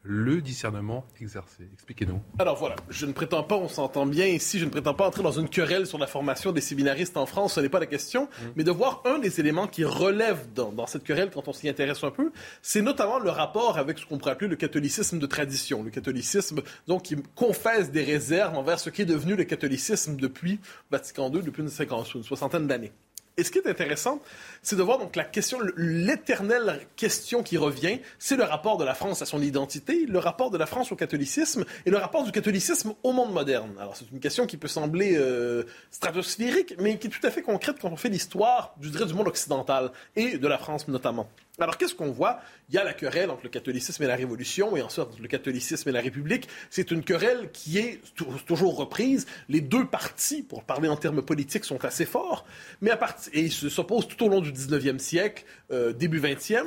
[0.04, 1.70] le discernement exercé.
[1.74, 2.20] Expliquez-nous.
[2.40, 5.22] Alors voilà, je ne prétends pas, on s'entend bien ici, je ne prétends pas entrer
[5.22, 8.24] dans une querelle sur la formation des séminaristes en France, ce n'est pas la question,
[8.24, 8.46] mm.
[8.56, 12.04] mais de voir un des éléments qui relève dans, cette querelle quand on s'y intéresse
[12.04, 15.84] un peu, c'est notamment le rapport avec ce qu'on pourrait appeler le catholicisme de tradition,
[15.84, 20.60] le catholicisme donc qui confesse des réserves envers ce qui est devenu le catholicisme depuis
[20.90, 22.92] Vatican II, depuis une, une soixantaine d'années.
[23.38, 24.20] Et ce qui est intéressant,
[24.62, 28.94] c'est de voir donc la question, l'éternelle question qui revient, c'est le rapport de la
[28.94, 32.32] France à son identité, le rapport de la France au catholicisme et le rapport du
[32.32, 33.72] catholicisme au monde moderne.
[33.80, 37.42] Alors c'est une question qui peut sembler euh, stratosphérique, mais qui est tout à fait
[37.42, 41.30] concrète quand on fait l'histoire, du monde occidental et de la France notamment.
[41.60, 42.40] Alors qu'est-ce qu'on voit?
[42.72, 45.90] Il y a la querelle entre le catholicisme et la Révolution, et ensuite le catholicisme
[45.90, 46.48] et la République.
[46.70, 48.00] C'est une querelle qui est
[48.48, 49.26] toujours reprise.
[49.50, 52.46] Les deux partis, pour parler en termes politiques, sont assez forts,
[52.80, 53.00] mais à
[53.34, 56.64] et ils s'opposent tout au long du 19e siècle, euh, début 20e.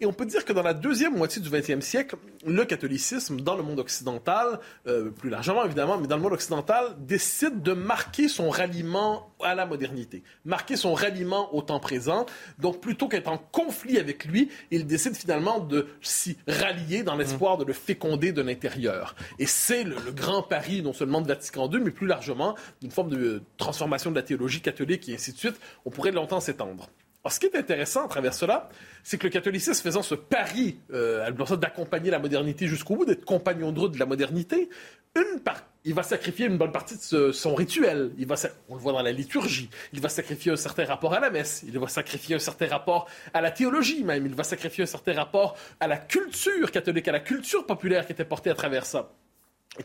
[0.00, 3.54] Et on peut dire que dans la deuxième moitié du 20e siècle, le catholicisme, dans
[3.54, 8.26] le monde occidental, euh, plus largement évidemment, mais dans le monde occidental, décide de marquer
[8.26, 12.26] son ralliement à la modernité, marquer son ralliement au temps présent.
[12.58, 17.58] Donc plutôt qu'être en conflit avec lui, il décide finalement de s'y rallier dans l'espoir
[17.58, 19.14] de le féconder de l'intérieur.
[19.38, 23.10] Et c'est le, grand pari non seulement de Vatican II, mais plus largement d'une forme
[23.10, 25.60] de transformation de la théologie catholique et ainsi de suite.
[25.84, 26.88] On pourrait longtemps s'étendre.
[27.24, 28.68] Alors, ce qui est intéressant à travers cela,
[29.02, 33.72] c'est que le catholicisme faisant ce pari euh, d'accompagner la modernité jusqu'au bout, d'être compagnon
[33.72, 34.68] de route de la modernité,
[35.16, 35.40] une
[35.86, 38.12] il va sacrifier une bonne partie de son rituel.
[38.16, 38.36] Il va,
[38.70, 39.68] on le voit dans la liturgie.
[39.92, 41.62] Il va sacrifier un certain rapport à la messe.
[41.66, 44.24] Il va sacrifier un certain rapport à la théologie même.
[44.24, 48.12] Il va sacrifier un certain rapport à la culture catholique, à la culture populaire qui
[48.12, 49.10] était portée à travers ça.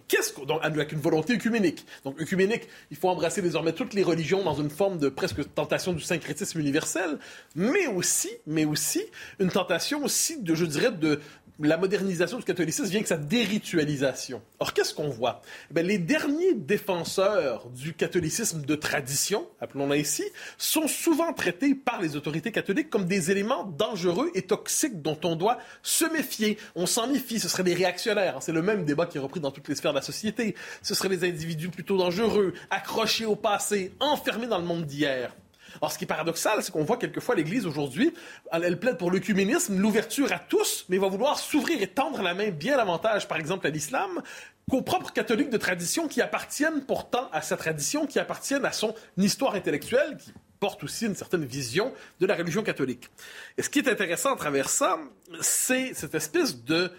[0.08, 1.84] Qu'est-ce qu'on avec une volonté œcuménique?
[2.04, 5.94] Donc œcuménique, il faut embrasser désormais toutes les religions dans une forme de presque tentation
[5.94, 7.18] du syncrétisme universel,
[7.56, 9.04] mais aussi, mais aussi
[9.40, 11.20] une tentation aussi de, je dirais, de
[11.60, 14.42] la modernisation du catholicisme vient que sa déritualisation.
[14.60, 15.42] Or, qu'est-ce qu'on voit?
[15.76, 20.24] Eh Les derniers défenseurs du catholicisme de tradition, appelons-le ainsi,
[20.58, 25.36] sont souvent traités par les autorités catholiques comme des éléments dangereux et toxiques dont on
[25.36, 26.58] doit se méfier.
[26.76, 28.38] On s'en méfie, ce seraient des réactionnaires.
[28.42, 30.56] C'est le même débat qui est repris dans toutes les sphères de la société.
[30.82, 35.36] Ce seraient des individus plutôt dangereux, accrochés au passé, enfermés dans le monde d'hier.
[35.82, 38.14] Alors, ce qui est paradoxal, c'est qu'on voit quelquefois l'Église aujourd'hui,
[38.52, 42.50] elle, plaide pour l'œcuménisme, l'ouverture à tous, mais va vouloir s'ouvrir et tendre la main
[42.50, 44.22] bien davantage, par exemple, à l'islam,
[44.70, 48.94] qu'aux propres catholiques de tradition qui appartiennent pourtant à sa tradition, qui appartiennent à son
[49.18, 53.10] histoire intellectuelle, qui porte aussi une certaine vision de la religion catholique.
[53.58, 55.00] Et ce qui est intéressant à travers ça,
[55.42, 56.92] c'est cette espèce de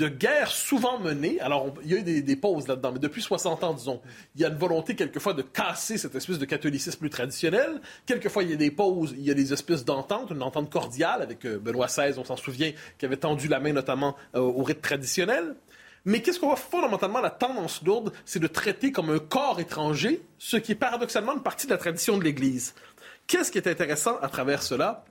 [0.00, 1.38] de guerre souvent menée.
[1.40, 4.00] Alors, il y a eu des, pauses là-dedans, mais depuis 60 ans, disons,
[4.34, 7.80] il y a une volonté quelquefois de casser cette espèce de catholicisme plus traditionnel.
[8.06, 11.20] Quelquefois, il y a des pauses, il y a des espèces d'ententes, une entente cordiale
[11.20, 14.62] avec euh, Benoît XVI, on s'en souvient, qui avait tendu la main notamment euh, au
[14.62, 15.54] rite traditionnel.
[16.06, 20.22] Mais qu'est-ce qu'on voit fondamentalement la tendance lourde, c'est de traiter comme un corps étranger,
[20.38, 22.74] ce qui est paradoxalement une partie de la tradition de l'Église.
[23.26, 25.04] Qu'est-ce qui est intéressant à travers cela?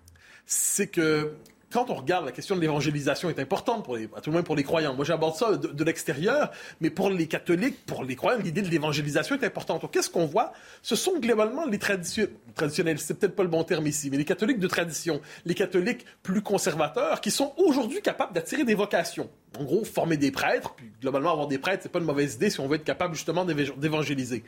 [0.48, 1.32] C'est que
[1.72, 4.44] quand on regarde, la question de l'évangélisation est importante, pour les, à tout le moins
[4.44, 4.96] pour les croyants.
[4.96, 6.52] Moi, j'aborde ça de, l'extérieur,
[6.82, 9.90] mais pour les catholiques, pour les croyants, l'idée de l'évangélisation est importante.
[9.92, 10.54] Qu'est-ce qu'on voit?
[10.82, 14.60] Ce sont globalement les traditionnels, c'est peut-être pas le bon terme ici, mais les catholiques
[14.60, 19.84] de tradition, les catholiques plus conservateurs, qui sont aujourd'hui capables d'attirer des vocations en gros,
[19.84, 22.68] former des prêtres, puis globalement avoir des prêtres, c'est pas une mauvaise idée si on
[22.68, 24.44] veut être capable justement d'évangéliser.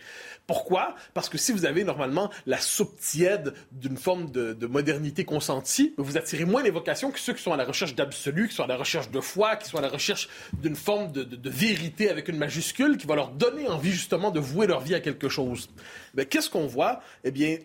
[0.46, 0.96] Pourquoi?
[1.14, 6.18] Parce que si vous avez normalement la soupe tiède d'une forme de, modernité consentie, vous
[6.18, 8.68] attirez moins les vocations que ceux qui sont à la recherche d'absolu, qui sont à
[8.68, 12.28] la recherche de foi, qui sont à la recherche d'une forme de, de, vérité avec
[12.28, 15.70] une majuscule, qui va leur donner envie justement de vouer leur vie à quelque chose.
[16.14, 17.02] Mais qu'est-ce qu'on voit?
[17.24, 17.58] Eh bien,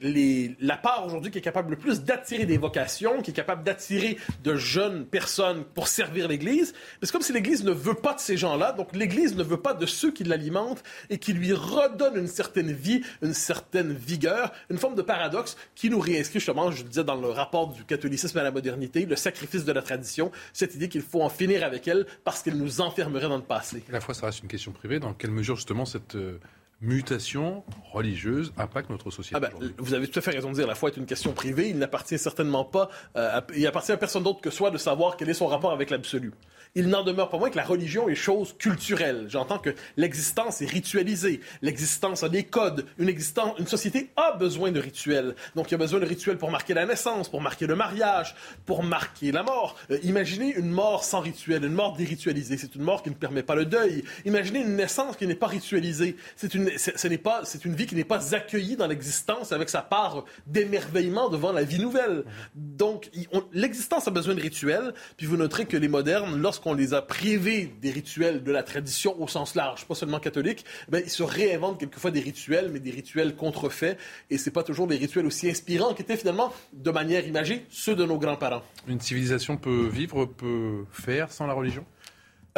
[0.61, 4.19] la part aujourd'hui qui est capable le plus d'attirer des vocations, qui est capable d'attirer
[4.43, 8.37] de jeunes personnes pour servir l'Église, c'est comme si l'Église ne veut pas de ces
[8.37, 12.27] gens-là, donc l'Église ne veut pas de ceux qui l'alimentent et qui lui redonnent une
[12.27, 17.05] certaine vie, une certaine vigueur, une forme de paradoxe qui nous réinscrit justement, je disais
[17.05, 20.89] dans le rapport du catholicisme à la modernité, le sacrifice de la tradition, cette idée
[20.89, 23.83] qu'il faut en finir avec elle parce qu'elle nous enfermerait dans le passé.
[23.89, 25.01] À la fois, ça reste une question privée.
[25.01, 26.39] Dans quelle mesure justement cette euh,
[26.81, 29.37] mutation religieuse impacte notre société.
[29.37, 31.33] Ah ben, vous avez tout à fait raison de dire, la foi est une question
[31.33, 31.71] privée.
[31.71, 35.31] Il n'appartient certainement pas, euh, il appartient à personne d'autre que soi de savoir quel
[35.31, 36.33] est son rapport avec l'absolu
[36.77, 39.27] il n'en demeure pas moins que la religion est chose culturelle.
[39.29, 44.71] J'entends que l'existence est ritualisée, l'existence a des codes, une, existence, une société a besoin
[44.71, 45.35] de rituels.
[45.57, 48.37] Donc il y a besoin de rituels pour marquer la naissance, pour marquer le mariage,
[48.67, 49.77] pour marquer la mort.
[49.91, 52.59] Euh, imaginez une mort sans rituel, une mort déritualisée.
[52.59, 54.05] C'est une mort qui ne permet pas le deuil.
[54.27, 56.17] Imaginez une naissance qui n'est pas ritualisée.
[56.37, 59.81] C'est une, ce pas, c'est une vie qui n'est pas accueillie dans l'existence avec sa
[59.81, 62.25] part d'émerveillement devant la vie nouvelle.
[62.55, 63.11] Donc
[63.55, 64.93] l'existence a besoin de rituels.
[65.17, 68.63] Puis vous noterez que les modernes, lorsqu'on on les a privés des rituels de la
[68.63, 72.81] tradition au sens large, pas seulement catholique, ben, ils se réinventent quelquefois des rituels, mais
[72.81, 73.99] des rituels contrefaits.
[74.31, 78.05] Et c'est pas toujours des rituels aussi inspirants qu'étaient finalement, de manière imagée, ceux de
[78.05, 78.63] nos grands-parents.
[78.89, 81.85] Une civilisation peut vivre, peut faire sans la religion?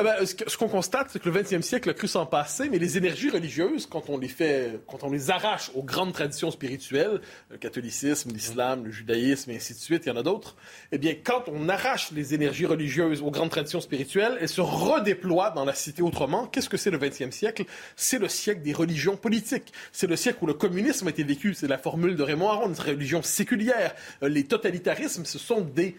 [0.00, 2.78] Ah ben, ce qu'on constate, c'est que le 20e siècle a cru s'en passer, mais
[2.78, 7.20] les énergies religieuses, quand on les fait, quand on les arrache aux grandes traditions spirituelles,
[7.50, 10.54] le catholicisme, l'islam, le judaïsme, et ainsi de suite, il y en a d'autres,
[10.92, 15.50] eh bien, quand on arrache les énergies religieuses aux grandes traditions spirituelles, elles se redéploient
[15.50, 16.46] dans la cité autrement.
[16.46, 17.64] Qu'est-ce que c'est le 20e siècle?
[17.96, 19.72] C'est le siècle des religions politiques.
[19.90, 21.54] C'est le siècle où le communisme a été vécu.
[21.54, 23.96] C'est la formule de Raymond Aron, une religion séculière.
[24.22, 25.96] Euh, les totalitarismes, ce sont des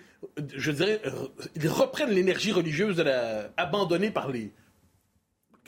[0.56, 1.02] je dirais,
[1.56, 3.04] ils reprennent l'énergie religieuse
[3.58, 4.52] abandonnée par les,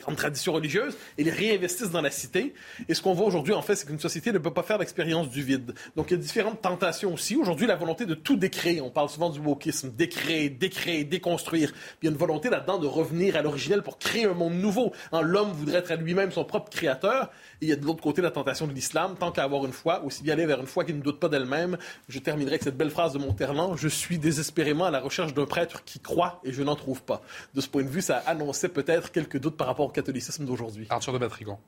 [0.02, 2.54] grandes traditions religieuses et les réinvestissent dans la cité.
[2.88, 5.30] Et ce qu'on voit aujourd'hui, en fait, c'est qu'une société ne peut pas faire l'expérience
[5.30, 5.74] du vide.
[5.96, 7.36] Donc, il y a différentes tentations aussi.
[7.36, 8.80] Aujourd'hui, la volonté de tout décréer.
[8.80, 9.90] On parle souvent du wokisme.
[9.90, 11.72] Décréer, décréer, déconstruire.
[12.02, 14.92] Il y a une volonté là-dedans de revenir à l'originel pour créer un monde nouveau.
[15.12, 17.30] L'homme voudrait être à lui-même son propre créateur.
[17.60, 19.14] Et il y a de l'autre côté la tentation de l'islam.
[19.18, 21.28] Tant qu'à avoir une foi, aussi bien aller vers une foi qui ne doute pas
[21.28, 21.78] d'elle-même.
[22.08, 23.76] Je terminerai avec cette belle phrase de Monterland.
[23.76, 27.22] Je suis désespérément à la recherche d'un prêtre qui croit et je n'en trouve pas.
[27.54, 30.86] De ce point de vue, ça annonçait peut-être quelques doutes par rapport catholicisme d'aujourd'hui.
[30.90, 31.60] Arthur de Batrigan.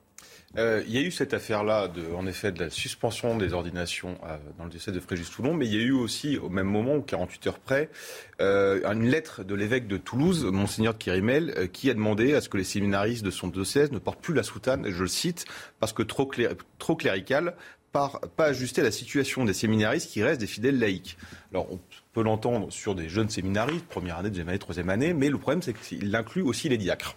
[0.57, 4.37] Euh, il y a eu cette affaire-là, en effet, de la suspension des ordinations euh,
[4.57, 7.47] dans le décès de Fréjus-Toulon, mais il y a eu aussi, au même moment, 48
[7.49, 7.91] heures près,
[8.41, 12.49] euh, une lettre de l'évêque de Toulouse, Monseigneur de Kirimel, qui a demandé à ce
[12.49, 15.45] que les séminaristes de son diocèse ne portent plus la soutane, je le cite,
[15.81, 16.31] parce que trop,
[16.79, 17.57] trop clérical,
[17.91, 21.17] par pas ajuster à la situation des séminaristes qui restent des fidèles laïcs.
[21.53, 21.79] Alors, on
[22.15, 25.61] peut l'entendre sur des jeunes séminaristes, première année, deuxième année, troisième année, mais le problème,
[25.61, 27.17] c'est qu'il inclut aussi les diacres.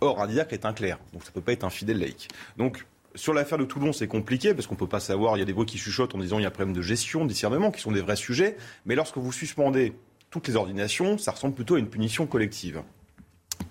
[0.00, 2.28] Or, un diacre est un clerc, donc ça ne peut pas être un fidèle laïque.
[2.58, 5.36] Donc, sur l'affaire de Toulon, c'est compliqué parce qu'on ne peut pas savoir.
[5.36, 6.82] Il y a des voix qui chuchotent en disant qu'il y a un problème de
[6.82, 8.56] gestion, de discernement, qui sont des vrais sujets.
[8.84, 9.94] Mais lorsque vous suspendez
[10.30, 12.82] toutes les ordinations, ça ressemble plutôt à une punition collective.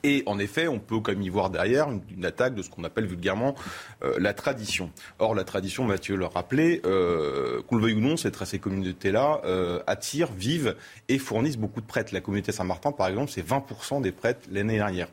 [0.04, 2.84] Et en effet, on peut quand même y voir derrière une, attaque de ce qu'on
[2.84, 3.56] appelle vulgairement
[4.04, 4.92] euh, la tradition.
[5.20, 9.80] Or, la tradition, Mathieu l'a rappelé, euh, qu'on le veuille ou non, ces communautés-là euh,
[9.88, 10.76] attirent, vivent
[11.10, 12.14] et fournissent beaucoup de prêtres.
[12.14, 15.08] La communauté Saint-Martin, par exemple, c'est 20% des prêtres l'année dernière.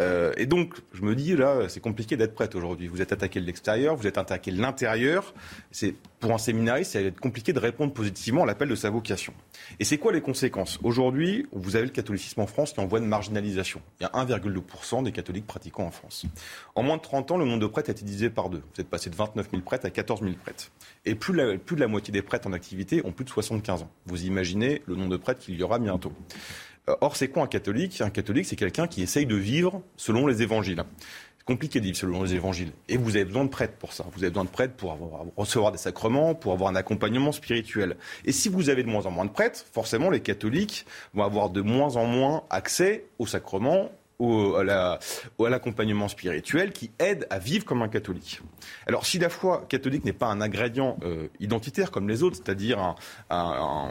[0.00, 2.88] Euh, et donc, je me dis, là, c'est compliqué d'être prête aujourd'hui.
[2.88, 5.34] Vous êtes attaqué de l'extérieur, vous êtes attaqué de l'intérieur.
[5.70, 8.90] C'est, pour un séminariste, ça va être compliqué de répondre positivement à l'appel de sa
[8.90, 9.32] vocation.
[9.78, 10.78] Et c'est quoi les conséquences?
[10.82, 13.80] Aujourd'hui, vous avez le catholicisme en France qui est en voie de marginalisation.
[14.00, 16.26] Il y a 1,2% des catholiques pratiquants en France.
[16.74, 18.62] En moins de 30 ans, le nombre de prêtres a été divisé par deux.
[18.74, 20.70] Vous êtes passé de 29 000 prêtres à 14 000 prêtres.
[21.04, 23.90] Et plus, plus de la moitié des prêtres en activité ont plus de 75 ans.
[24.06, 26.12] Vous imaginez le nombre de prêtres qu'il y aura bientôt.
[26.88, 28.00] Euh, or, c'est quoi un catholique?
[28.00, 30.82] Un catholique, c'est quelqu'un qui essaye de vivre selon les évangiles.
[31.44, 32.72] Compliqué de vivre selon les évangiles.
[32.88, 34.04] Et vous avez besoin de prêtres pour ça.
[34.12, 34.96] Vous avez besoin de prêtres pour
[35.36, 37.96] recevoir des sacrements, pour avoir un accompagnement spirituel.
[38.24, 41.50] Et si vous avez de moins en moins de prêtres, forcément, les catholiques vont avoir
[41.50, 43.90] de moins en moins accès aux sacrements,
[44.20, 44.98] au, à
[45.48, 48.40] l'accompagnement spirituel qui aide à vivre comme un catholique.
[48.86, 52.94] Alors si la foi catholique n'est pas un ingrédient euh, identitaire comme les autres, c'est-à-dire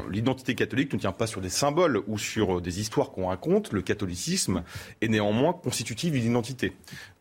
[0.10, 3.74] l'identité catholique ne tient pas sur des symboles ou sur euh, des histoires qu'on raconte,
[3.74, 4.64] le catholicisme
[5.02, 6.74] est néanmoins constitutif d'une identité.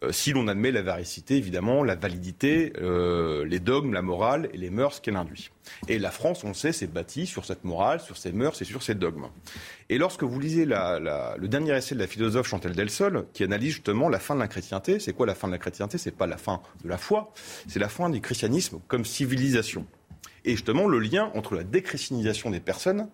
[0.04, 4.70] Euh, si l'on admet la véracité, évidemment, la validité, les dogmes, la morale et les
[4.70, 5.50] mœurs qu'elle induit.
[5.88, 8.64] Et la France, on le sait, s'est bâtie sur cette morale, sur ces mœurs et
[8.64, 9.28] sur ces dogmes.
[9.88, 14.08] Et lorsque vous lisez le dernier essai de la philosophe Chantal Delsol, qui analyse justement
[14.08, 15.98] la fin de la chrétienté, c'est quoi la fin de la chrétienté?
[15.98, 17.32] C'est pas la fin de la foi,
[17.68, 19.86] c'est la fin du christianisme comme civilisation.
[20.44, 23.08] Et justement, le lien entre la déchristianisation des personnes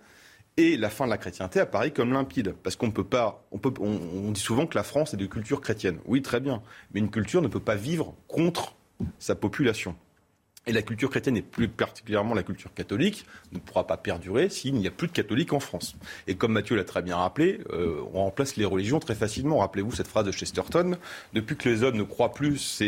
[0.57, 2.55] et la fin de la chrétienté apparaît comme limpide.
[2.63, 3.45] Parce qu'on peut pas.
[3.51, 5.99] On dit souvent que la France est de culture chrétienne.
[6.07, 6.63] Oui, très bien.
[6.93, 8.77] Mais une culture ne peut pas vivre contre
[9.19, 9.97] sa population.
[10.67, 14.75] Et la culture chrétienne, et plus particulièrement la culture catholique, ne pourra pas perdurer s'il
[14.75, 15.95] n'y a plus de catholiques en France.
[16.27, 19.59] Et comme Mathieu l'a très bien rappelé, euh, on remplace les religions très facilement.
[19.59, 20.97] Rappelez-vous cette phrase de Chesterton
[21.35, 22.83] depuis que les hommes ne croient plus,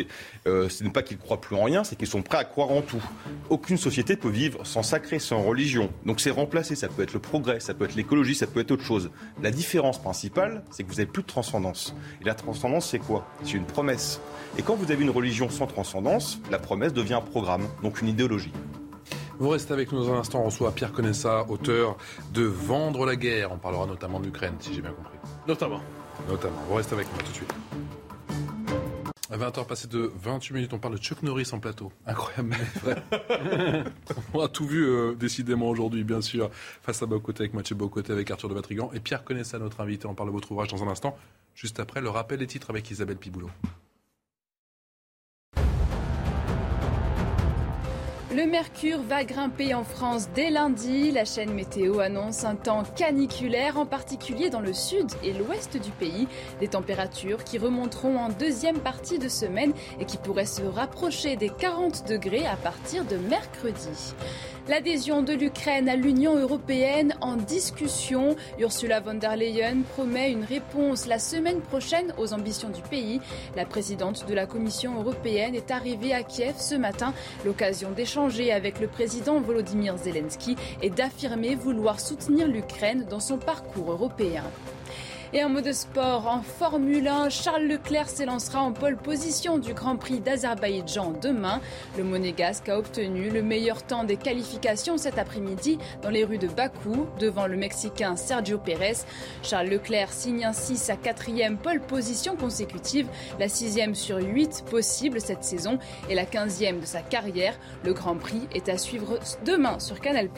[0.47, 2.71] euh, ce n'est pas qu'ils croient plus en rien, c'est qu'ils sont prêts à croire
[2.71, 3.03] en tout.
[3.51, 5.91] Aucune société ne peut vivre sans sacré, sans religion.
[6.07, 6.77] Donc c'est remplacé.
[6.77, 9.11] Ça peut être le progrès, ça peut être l'écologie, ça peut être autre chose.
[9.43, 11.95] La différence principale, c'est que vous n'avez plus de transcendance.
[12.23, 13.27] Et la transcendance, c'est quoi?
[13.43, 14.21] C'est une promesse.
[14.59, 18.09] Et quand vous avez une religion sans transcendance, la promesse devient un programme, donc une
[18.09, 18.53] idéologie.
[19.39, 20.41] Vous restez avec nous dans un instant.
[20.41, 21.97] On reçoit Pierre Conessa, auteur
[22.33, 23.53] de Vendre la guerre.
[23.53, 25.19] On parlera notamment de l'Ukraine, si j'ai bien compris.
[25.47, 25.81] Notamment.
[26.29, 26.57] Notamment.
[26.69, 27.55] Vous restez avec nous tout de suite.
[29.29, 31.93] À 20h passé de 28 minutes, on parle de Chuck Norris en plateau.
[32.07, 33.85] Incroyable, mais vrai.
[34.35, 36.49] on a tout vu euh, décidément aujourd'hui, bien sûr.
[36.53, 40.07] Face à Bocoté avec Mathieu Bocoté, avec Arthur de Vatrigan et Pierre Conessa, notre invité.
[40.07, 41.19] On parle de votre ouvrage dans un instant.
[41.55, 43.51] Juste après, le rappel des titres avec Isabelle Piboulot.
[48.37, 51.11] Le mercure va grimper en France dès lundi.
[51.11, 55.91] La chaîne météo annonce un temps caniculaire, en particulier dans le sud et l'ouest du
[55.91, 56.29] pays.
[56.61, 61.49] Des températures qui remonteront en deuxième partie de semaine et qui pourraient se rapprocher des
[61.49, 64.13] 40 degrés à partir de mercredi.
[64.69, 68.35] L'adhésion de l'Ukraine à l'Union européenne en discussion.
[68.59, 73.21] Ursula von der Leyen promet une réponse la semaine prochaine aux ambitions du pays.
[73.55, 78.81] La présidente de la Commission européenne est arrivée à Kiev ce matin, l'occasion d'échanger avec
[78.81, 84.43] le président Volodymyr Zelensky et d'affirmer vouloir soutenir l'Ukraine dans son parcours européen.
[85.33, 89.97] Et en mode sport, en Formule 1, Charles Leclerc s'élancera en pole position du Grand
[89.97, 91.61] Prix d'Azerbaïdjan demain.
[91.99, 96.47] Le monégasque a obtenu le meilleur temps des qualifications cet après-midi dans les rues de
[96.47, 98.99] Bakou, devant le Mexicain Sergio Pérez.
[99.43, 103.09] Charles Leclerc signe ainsi sa quatrième pole position consécutive,
[103.41, 107.59] la sixième sur huit possible cette saison et la quinzième de sa carrière.
[107.85, 110.29] Le Grand Prix est à suivre demain sur Canal+.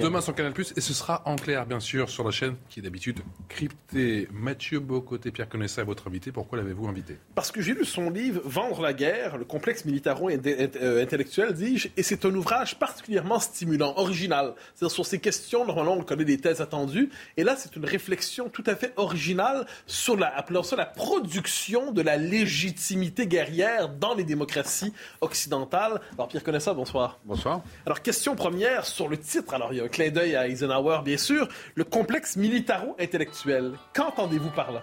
[0.00, 2.82] Demain sur Canal+, et ce sera en clair, bien sûr, sur la chaîne qui est
[2.82, 4.28] d'habitude cryptée.
[4.32, 6.32] Mathieu Bocoté, Pierre Connaissant est votre invité.
[6.32, 7.18] Pourquoi l'avez-vous invité?
[7.34, 12.24] Parce que j'ai lu son livre «Vendre la guerre, le complexe militaro-intellectuel, dis-je, et c'est
[12.24, 14.54] un ouvrage particulièrement stimulant, original.
[14.74, 18.48] C'est-à-dire sur ces questions, normalement, on connaît des thèses attendues, et là, c'est une réflexion
[18.48, 24.14] tout à fait originale sur la, appelons ça la production de la légitimité guerrière dans
[24.14, 26.00] les démocraties occidentales.
[26.14, 27.20] Alors, Pierre Connaissant, bonsoir.
[27.24, 27.62] Bonsoir.
[27.86, 29.54] Alors, question première sur le titre.
[29.54, 31.48] Alors, il y a un clin d'œil à Eisenhower, bien sûr.
[31.74, 33.72] Le complexe militaro-intellectuel.
[33.94, 34.82] Qu'entendez-vous par là?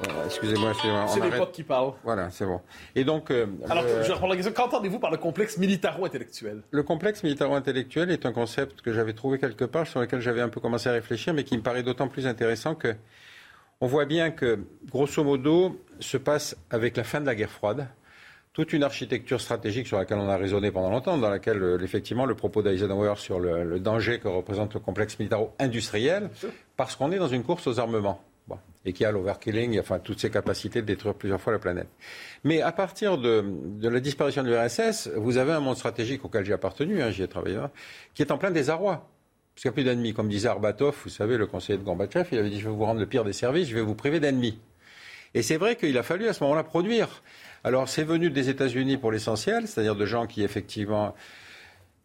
[0.00, 0.72] Euh, excusez-moi,
[1.08, 1.92] c'est l'époque qui parle.
[2.02, 2.60] Voilà, c'est bon.
[2.94, 4.52] Et donc, euh, alors, je reprends la question.
[4.52, 6.62] Qu'entendez-vous par le complexe militaro-intellectuel?
[6.70, 10.48] Le complexe militaro-intellectuel est un concept que j'avais trouvé quelque part, sur lequel j'avais un
[10.48, 12.94] peu commencé à réfléchir, mais qui me paraît d'autant plus intéressant que
[13.80, 17.88] on voit bien que, grosso modo, se passe avec la fin de la guerre froide
[18.52, 22.26] toute une architecture stratégique sur laquelle on a raisonné pendant longtemps, dans laquelle, euh, effectivement,
[22.26, 26.30] le propos d'Eisenhower sur le, danger que représente le complexe militaro-industriel,
[26.76, 28.22] parce qu'on est dans une course aux armements.
[28.84, 31.86] et qui a l'overkilling, enfin toutes ses capacités de détruire plusieurs fois la planète.
[32.42, 33.44] Mais à partir de,
[33.80, 37.28] la disparition de l'URSS, vous avez un monde stratégique auquel j'ai appartenu, hein, j'y ai
[37.28, 37.58] travaillé,
[38.12, 39.08] qui est en plein désarroi.
[39.54, 40.14] Parce qu'il n'y a plus d'ennemis.
[40.14, 42.84] Comme disait Arbatov, vous savez, le conseiller de Gorbatchev, il avait dit Je vais vous
[42.84, 44.58] rendre le pire des services, je vais vous priver d'ennemis.
[45.34, 47.22] Et c'est vrai qu'il a fallu à ce moment-là produire.
[47.64, 51.14] Alors c'est venu des États-Unis pour l'essentiel, c'est-à-dire de gens qui effectivement.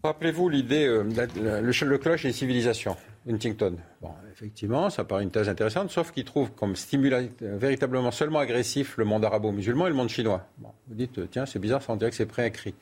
[0.04, 2.96] Rappelez-vous l'idée, euh, le, cloche des civilisations,
[3.28, 3.78] Huntington.
[4.00, 8.96] Bon, effectivement, ça paraît une thèse intéressante, sauf qu'il trouve comme stimulant véritablement seulement agressif
[8.98, 10.46] le monde arabo-musulman et le monde chinois.
[10.60, 12.76] Bon, vous dites, tiens, c'est bizarre, ça on dirait que c'est préécrit.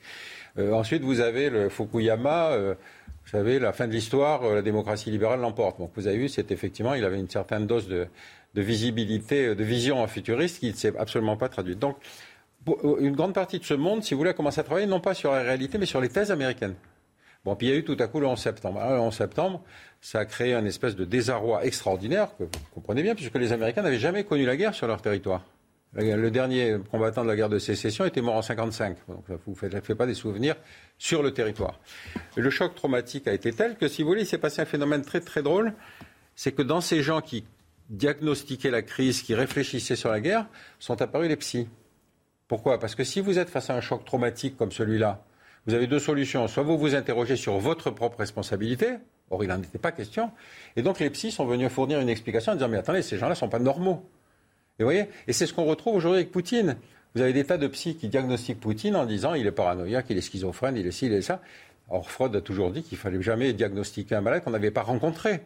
[0.58, 2.52] Euh, ensuite, vous avez le Fukuyama.
[2.52, 2.74] Euh,
[3.24, 5.78] vous savez, la fin de l'histoire, euh, la démocratie libérale l'emporte.
[5.78, 8.08] Donc vous avez vu, c'est effectivement, il avait une certaine dose de,
[8.54, 11.78] visibilité, de vision futuriste qui ne s'est absolument pas traduite.
[11.78, 11.96] Donc
[13.00, 15.14] une grande partie de ce monde, si vous voulez, a commencé à travailler non pas
[15.14, 16.74] sur la réalité, mais sur les thèses américaines.
[17.44, 18.80] Bon, puis il y a eu tout à coup le 11 septembre.
[18.90, 19.62] le 11 septembre,
[20.00, 23.82] ça a créé un espèce de désarroi extraordinaire, que vous comprenez bien, puisque les Américains
[23.82, 25.44] n'avaient jamais connu la guerre sur leur territoire.
[25.92, 28.96] Le dernier combattant de la guerre de sécession était mort en 55.
[29.08, 30.56] Donc, ça ne vous fait, pas des souvenirs
[30.98, 31.80] sur le territoire.
[32.36, 35.02] le choc traumatique a été tel que, si vous voulez, il s'est passé un phénomène
[35.02, 35.72] très très drôle.
[36.34, 37.44] C'est que dans ces gens qui
[37.88, 40.46] diagnostiquaient la crise, qui réfléchissaient sur la guerre,
[40.80, 41.68] sont apparus les psys.
[42.48, 42.78] Pourquoi?
[42.78, 45.22] Parce que si vous êtes face à un choc traumatique comme celui-là,
[45.66, 46.46] vous avez deux solutions.
[46.46, 48.94] Soit vous vous interrogez sur votre propre responsabilité,
[49.30, 50.30] or il n'en était pas question,
[50.76, 53.30] et donc les psys sont venus fournir une explication en disant mais attendez, ces gens-là
[53.30, 54.08] ne sont pas normaux.
[54.78, 54.84] Et
[55.26, 56.76] Et c'est ce qu'on retrouve aujourd'hui avec Poutine.
[57.14, 60.18] Vous avez des tas de psys qui diagnostiquent Poutine en disant il est paranoïaque, il
[60.18, 61.40] est schizophrène, il est ci, il est ça.
[61.88, 65.40] Or, Freud a toujours dit qu'il fallait jamais diagnostiquer un malade qu'on n'avait pas rencontré.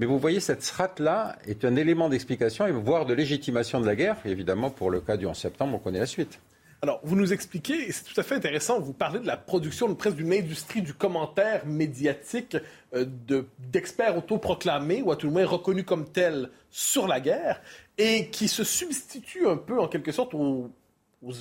[0.00, 3.94] Mais vous voyez, cette strate-là est un élément d'explication et voire de légitimation de la
[3.94, 4.16] guerre.
[4.24, 6.40] évidemment, pour le cas du 11 septembre, on connaît la suite.
[6.80, 9.94] Alors, vous nous expliquez, et c'est tout à fait intéressant, vous parlez de la production
[9.94, 12.56] presque d'une industrie du commentaire médiatique
[12.94, 13.04] euh,
[13.58, 17.60] d'experts autoproclamés, ou à tout le moins reconnus comme tels, sur la guerre,
[17.98, 20.70] et qui se substitue un peu, en quelque sorte, aux,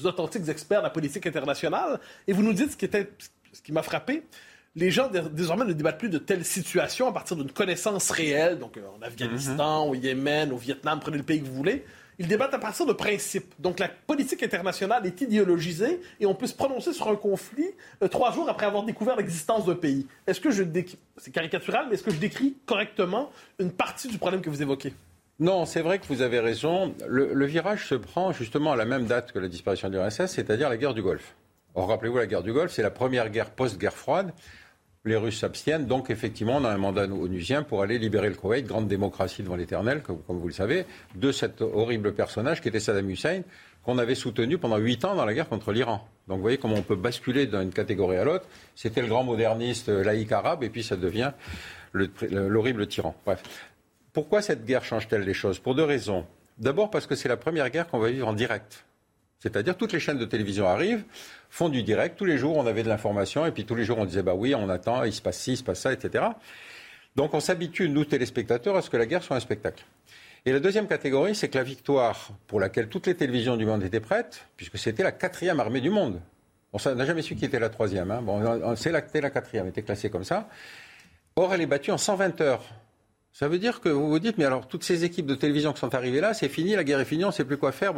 [0.04, 2.02] authentiques experts de la politique internationale.
[2.28, 2.90] Et vous nous dites ce qui,
[3.54, 4.24] ce qui m'a frappé,
[4.76, 8.78] les gens désormais ne débattent plus de telles situations à partir d'une connaissance réelle, donc
[8.78, 9.90] euh, en Afghanistan, mm-hmm.
[9.90, 11.86] au Yémen, au Vietnam, prenez le pays que vous voulez.
[12.20, 13.54] Ils débattent à partir de principes.
[13.60, 17.70] Donc la politique internationale est idéologisée et on peut se prononcer sur un conflit
[18.04, 20.06] euh, trois jours après avoir découvert l'existence d'un pays.
[20.28, 24.18] Est-ce que je décris, c'est caricatural, mais est-ce que je décris correctement une partie du
[24.18, 24.94] problème que vous évoquez?
[25.40, 26.94] Non, c'est vrai que vous avez raison.
[27.08, 30.68] Le, virage se prend justement à la même date que la disparition de l'URSS, c'est-à-dire
[30.68, 31.34] la guerre du Golfe.
[31.76, 34.34] Or, rappelez-vous, la guerre du Golfe, c'est la première guerre post-guerre froide.
[35.06, 38.68] Les Russes s'abstiennent, donc effectivement, on a un mandat onusien pour aller libérer le Koweït,
[38.68, 43.10] grande démocratie devant l'éternel, comme, vous le savez, de cet horrible personnage qui était Saddam
[43.10, 43.44] Hussein,
[43.86, 46.06] qu'on avait soutenu pendant huit ans dans la guerre contre l'Iran.
[46.28, 48.46] Donc vous voyez comment on peut basculer d'une catégorie à l'autre.
[48.76, 51.32] C'était le grand moderniste laïque arabe, et puis ça devient
[51.94, 53.16] l'horrible tyran.
[53.26, 53.42] Bref.
[54.12, 55.60] Pourquoi cette guerre change-t-elle les choses?
[55.60, 56.26] Pour deux raisons.
[56.58, 58.84] D'abord parce que c'est la première guerre qu'on va vivre en direct.
[59.40, 61.04] C'est-à-dire toutes les chaînes de télévision arrivent,
[61.50, 63.98] font du direct, tous les jours on avait de l'information, et puis tous les jours
[63.98, 66.26] on disait bah oui, on attend, il se passe ci, il se passe ça, etc.
[67.16, 69.86] Donc on s'habitue, nous téléspectateurs, à ce que la guerre soit un spectacle.
[70.46, 73.84] Et la deuxième catégorie, c'est que la victoire pour laquelle toutes les télévisions du monde
[73.84, 76.22] étaient prêtes, puisque c'était la quatrième armée du monde.
[76.72, 78.12] On n'a jamais su qui était la troisième.
[78.12, 78.22] Hein.
[78.22, 80.48] Bon, c'est la, la quatrième, était classée comme ça.
[81.36, 82.64] Or, elle est battue en 120 heures.
[83.32, 85.80] Ça veut dire que vous vous dites, mais alors toutes ces équipes de télévision qui
[85.80, 87.94] sont arrivées là, c'est fini, la guerre est finie, on ne sait plus quoi faire.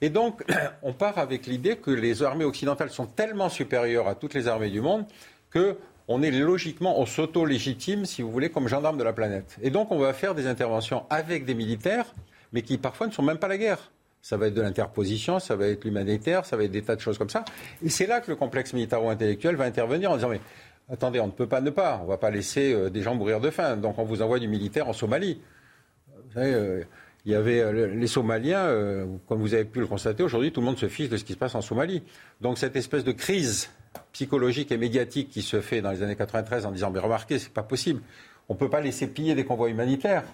[0.00, 0.44] Et donc,
[0.82, 4.70] on part avec l'idée que les armées occidentales sont tellement supérieures à toutes les armées
[4.70, 5.04] du monde
[5.50, 5.76] que
[6.08, 9.56] on est logiquement, on s'auto-légitime, si vous voulez, comme gendarme de la planète.
[9.60, 12.06] Et donc, on va faire des interventions avec des militaires,
[12.52, 13.90] mais qui parfois ne sont même pas la guerre.
[14.22, 17.00] Ça va être de l'interposition, ça va être l'humanitaire, ça va être des tas de
[17.00, 17.44] choses comme ça.
[17.82, 20.40] Et c'est là que le complexe militaro-intellectuel va intervenir en disant, mais
[20.88, 21.98] Attendez, on ne peut pas ne pas.
[22.00, 23.76] On ne va pas laisser euh, des gens mourir de faim.
[23.76, 25.40] Donc on vous envoie du militaire en Somalie.
[26.36, 26.84] Euh,
[27.26, 28.70] il y avait euh, les Somaliens,
[29.26, 31.34] comme vous avez pu le constater aujourd'hui, tout le monde se fiche de ce qui
[31.34, 32.02] se passe en Somalie.
[32.40, 33.68] Donc cette espèce de crise
[34.12, 37.52] psychologique et médiatique qui se fait dans les années 93 en disant mais remarquez, c'est
[37.52, 38.00] pas possible.
[38.48, 40.24] On ne peut pas laisser piller des convois humanitaires.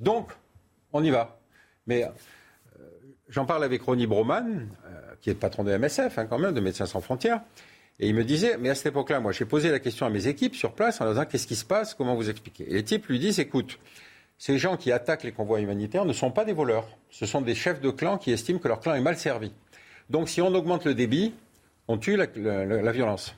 [0.00, 0.30] Donc,
[0.92, 1.40] on y va.
[1.86, 2.04] Mais
[3.28, 4.68] j'en parle avec Ronnie Broman,
[5.20, 7.40] qui est patron de MSF, hein, quand même, de Médecins sans frontières.
[8.00, 10.28] Et il me disait, mais à cette époque-là, moi, j'ai posé la question à mes
[10.28, 12.70] équipes sur place en leur disant qu'est-ce qui se passe, comment vous expliquez.
[12.70, 13.78] Et les types lui disent, écoute,
[14.38, 16.86] ces gens qui attaquent les convois humanitaires ne sont pas des voleurs.
[17.10, 19.52] Ce sont des chefs de clan qui estiment que leur clan est mal servi.
[20.10, 21.34] Donc, si on augmente le débit,
[21.88, 23.34] on tue la, violence.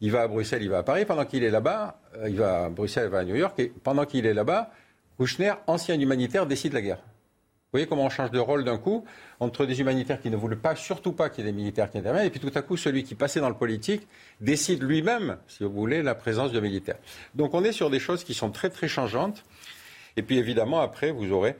[0.00, 1.04] Il va à Bruxelles, il va à Paris.
[1.04, 3.58] Pendant qu'il est là-bas, euh, il va à Bruxelles, il va à New York.
[3.58, 4.70] Et pendant qu'il est là-bas,
[5.16, 6.96] Kouchner, ancien humanitaire, décide la guerre.
[6.96, 9.04] Vous voyez comment on change de rôle d'un coup
[9.38, 11.98] entre des humanitaires qui ne voulaient pas, surtout pas qu'il y ait des militaires qui
[11.98, 14.08] interviennent, et puis tout à coup, celui qui passait dans le politique
[14.40, 16.98] décide lui-même, si vous voulez, la présence de militaires.
[17.36, 19.44] Donc on est sur des choses qui sont très très changeantes.
[20.16, 21.56] Et puis évidemment, après, vous aurez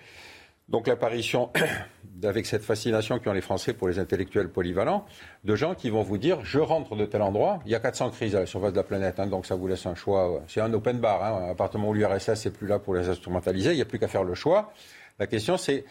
[0.71, 1.51] donc l'apparition,
[2.23, 5.05] avec cette fascination qu'ont les Français pour les intellectuels polyvalents,
[5.45, 8.11] de gens qui vont vous dire je rentre de tel endroit, il y a 400
[8.11, 10.43] crises à la surface de la planète, hein, donc ça vous laisse un choix.
[10.47, 13.73] C'est un open bar, hein, du moment où l'URSS n'est plus là pour les instrumentaliser,
[13.73, 14.73] il n'y a plus qu'à faire le choix.
[15.19, 15.85] La question c'est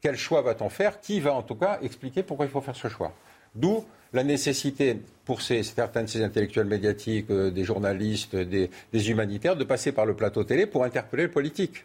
[0.00, 1.00] quel choix va-t-on faire?
[1.00, 3.12] Qui va en tout cas expliquer pourquoi il faut faire ce choix?
[3.54, 9.56] D'où la nécessité pour certains de ces intellectuels médiatiques, euh, des journalistes, des, des, humanitaires,
[9.56, 11.84] de passer par le plateau télé pour interpeller le politique.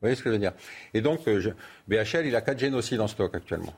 [0.00, 0.52] Vous voyez ce que je veux dire?
[0.94, 1.52] Et donc, euh,
[1.88, 3.74] BHL, il a quatre génocides en stock actuellement.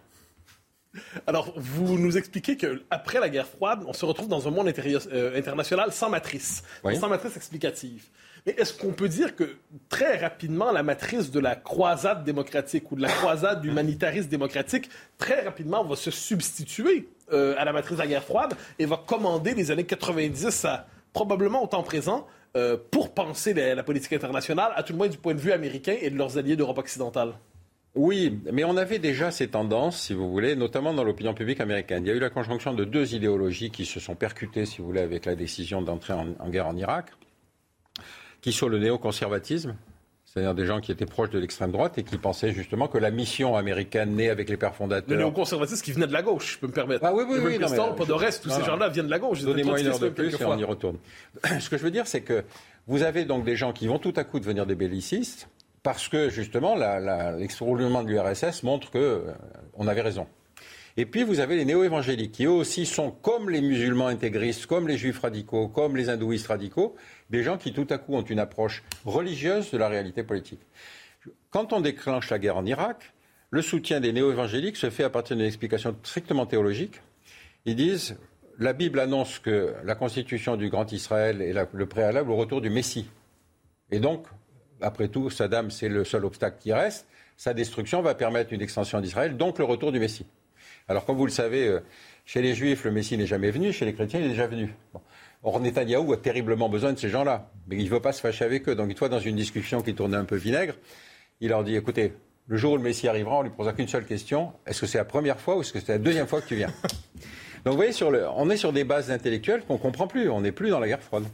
[1.27, 4.71] Alors, vous nous expliquez qu'après la guerre froide, on se retrouve dans un monde
[5.13, 6.63] euh, international sans matrice,
[6.99, 8.05] sans matrice explicative.
[8.45, 9.57] Mais est-ce qu'on peut dire que
[9.89, 15.43] très rapidement, la matrice de la croisade démocratique ou de la croisade humanitarisme démocratique, très
[15.43, 19.55] rapidement, va se substituer euh, à la matrice de la guerre froide et va commander
[19.55, 24.83] les années 90 à probablement au temps présent euh, pour penser la, politique internationale, à
[24.83, 27.35] tout le moins du point de vue américain et de leurs alliés d'Europe occidentale.
[27.95, 32.05] Oui, mais on avait déjà ces tendances, si vous voulez, notamment dans l'opinion publique américaine.
[32.05, 34.87] Il y a eu la conjonction de deux idéologies qui se sont percutées, si vous
[34.87, 37.11] voulez, avec la décision d'entrer en guerre en Irak,
[38.41, 39.77] qui sont le néoconservatisme,
[40.33, 43.11] c'est-à-dire des gens qui étaient proches de l'extrême droite et qui pensaient justement que la
[43.11, 45.11] mission américaine née avec les pères fondateurs.
[45.11, 47.05] Le néoconservatisme qui venait de la gauche, je peux me permettre.
[47.05, 47.59] Ah oui, oui, oui.
[47.59, 49.43] Pas de reste, tous ces gens-là viennent de la gauche.
[49.43, 50.99] Donnez-moi une heure de plus et on y retourne.
[51.59, 52.45] Ce que je veux dire, c'est que
[52.87, 55.49] vous avez donc des gens qui vont tout à coup devenir des bellicistes
[55.83, 56.77] parce que justement,
[57.37, 60.29] l'exroulement de l'URSS montre qu'on euh, avait raison.
[60.97, 64.89] Et puis vous avez les néo-évangéliques qui eux aussi sont comme les musulmans intégristes, comme
[64.89, 66.97] les juifs radicaux, comme les hindouistes radicaux,
[67.31, 70.61] des gens qui tout à coup ont une approche religieuse de la réalité politique.
[71.51, 73.13] Quand on déclenche la guerre en Irak,
[73.51, 77.01] le soutien des néo-évangéliques se fait à partir d'une explication strictement théologique.
[77.65, 78.17] Ils disent
[78.59, 82.71] la Bible annonce que la constitution du Grand Israël est le préalable au retour du
[82.71, 83.09] Messie.
[83.91, 84.27] Et donc,
[84.81, 87.07] après tout, Saddam, c'est le seul obstacle qui reste.
[87.37, 90.27] Sa destruction va permettre une extension d'Israël, donc le retour du Messie.
[90.91, 91.79] Alors, comme vous le savez, euh,
[92.27, 94.75] chez les Juifs, le Messie n'est jamais venu, chez les chrétiens, il est déjà venu.
[95.45, 97.49] Or, Netanyahou a terriblement besoin de ces gens-là.
[97.69, 98.75] Mais il ne veut pas se fâcher avec eux.
[98.75, 100.75] Donc, une fois, dans une discussion qui tournait un peu vinaigre,
[101.41, 102.13] il leur dit écoutez,
[102.49, 104.99] le jour où le Messie arrivera, on lui posera qu'une seule question est-ce que c'est
[104.99, 106.73] la première fois ou est-ce que c'est la deuxième fois que tu viens?
[107.65, 110.29] Donc, vous voyez, sur le, on est sur des bases intellectuelles qu'on ne comprend plus.
[110.29, 111.27] On n'est plus dans la guerre froide.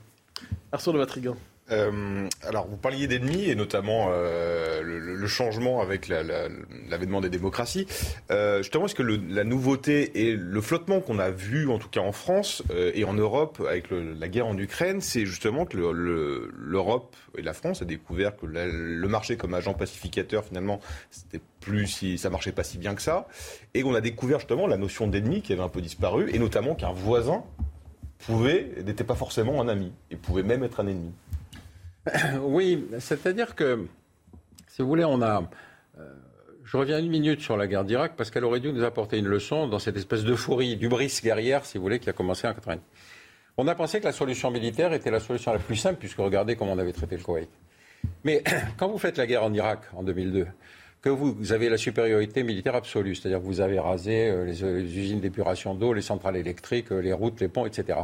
[0.71, 1.35] Arthur de Matrigan.
[1.73, 7.87] Euh, alors, vous parliez d'ennemis et notamment euh, le, changement avec l'avènement des démocraties.
[8.31, 12.01] Euh, justement, est-ce que la nouveauté et le flottement qu'on a vu, en tout cas
[12.01, 12.63] en France
[12.95, 17.83] et en Europe, avec la guerre en Ukraine, c'est justement que l'Europe et la France
[17.83, 22.79] a découvert que le marché comme agent pacificateur, finalement, c'était plus ça marchait pas si
[22.79, 23.27] bien que ça,
[23.75, 26.77] et qu'on a découvert justement la notion d'ennemi qui avait un peu disparu, et notamment
[26.77, 27.43] qu'un voisin
[28.19, 31.13] pouvait n'était pas forcément un ami, et pouvait même être un ennemi.
[32.41, 33.87] Oui, c'est-à-dire que,
[34.69, 35.49] si vous voulez, on a.
[35.99, 36.13] Euh,
[36.65, 39.27] je reviens une minute sur la guerre d'Irak parce qu'elle aurait dû nous apporter une
[39.27, 42.79] leçon dans cette espèce d'euphorie, d'ubris guerrière, si vous voulez, qui a commencé en 80.
[43.57, 46.57] On a pensé que la solution militaire était la solution la plus simple, puisque regardez
[46.57, 47.49] comment on avait traité le Koweït.
[48.25, 48.43] Mais
[48.77, 50.47] quand vous faites la guerre en Irak en 2002,
[51.03, 55.21] que vous, avez la supériorité militaire absolue, c'est-à-dire que vous avez rasé euh, les, usines
[55.21, 58.01] d'épuration d'eau, les centrales électriques, euh, les routes, les ponts, etc.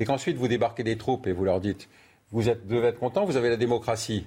[0.00, 1.88] Et qu'ensuite vous débarquez des troupes et vous leur dites
[2.32, 4.26] vous devez être content, vous avez la démocratie.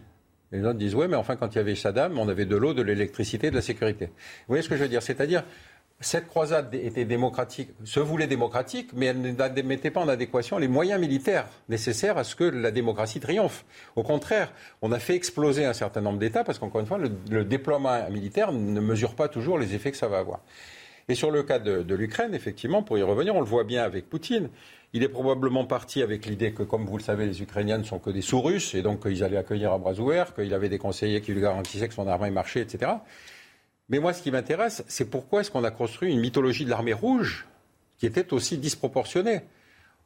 [0.51, 2.73] Les autres disent, oui, mais enfin, quand il y avait Saddam, on avait de l'eau,
[2.73, 4.07] de l'électricité, de la sécurité.
[4.07, 5.01] Vous voyez ce que je veux dire?
[5.01, 5.43] C'est-à-dire,
[6.03, 10.67] cette croisade était démocratique, se voulait démocratique, mais elle ne mettait pas en adéquation les
[10.67, 13.65] moyens militaires nécessaires à ce que la démocratie triomphe.
[13.95, 14.51] Au contraire,
[14.81, 18.51] on a fait exploser un certain nombre d'États parce qu'encore une fois, le, déploiement militaire
[18.51, 20.41] ne mesure pas toujours les effets que ça va avoir.
[21.09, 24.09] Et sur le cas de l'Ukraine, effectivement, pour y revenir, on le voit bien avec
[24.09, 24.49] Poutine.
[24.95, 27.97] Il est probablement parti avec l'idée que, comme vous le savez, les Ukrainiens ne sont
[27.97, 31.19] que des sous-russes et donc qu'ils allaient accueillir à bras ouverts, qu'il avait des conseillers
[31.21, 32.91] qui lui garantissaient que son armée marchait, etc.
[33.89, 36.93] Mais moi, ce qui m'intéresse, c'est pourquoi est-ce qu'on a construit une mythologie de l'armée
[36.93, 37.47] rouge
[37.97, 39.41] qui était aussi disproportionnée?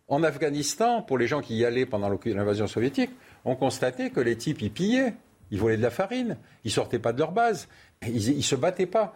[0.08, 3.12] En Afghanistan, pour les gens qui y allaient pendant l'invasion soviétique,
[3.44, 5.14] on constatait que les types, ils pillaient,
[5.52, 7.68] ils volaient de la farine, ils sortaient pas de leur base,
[8.08, 9.14] ils, ne se battaient pas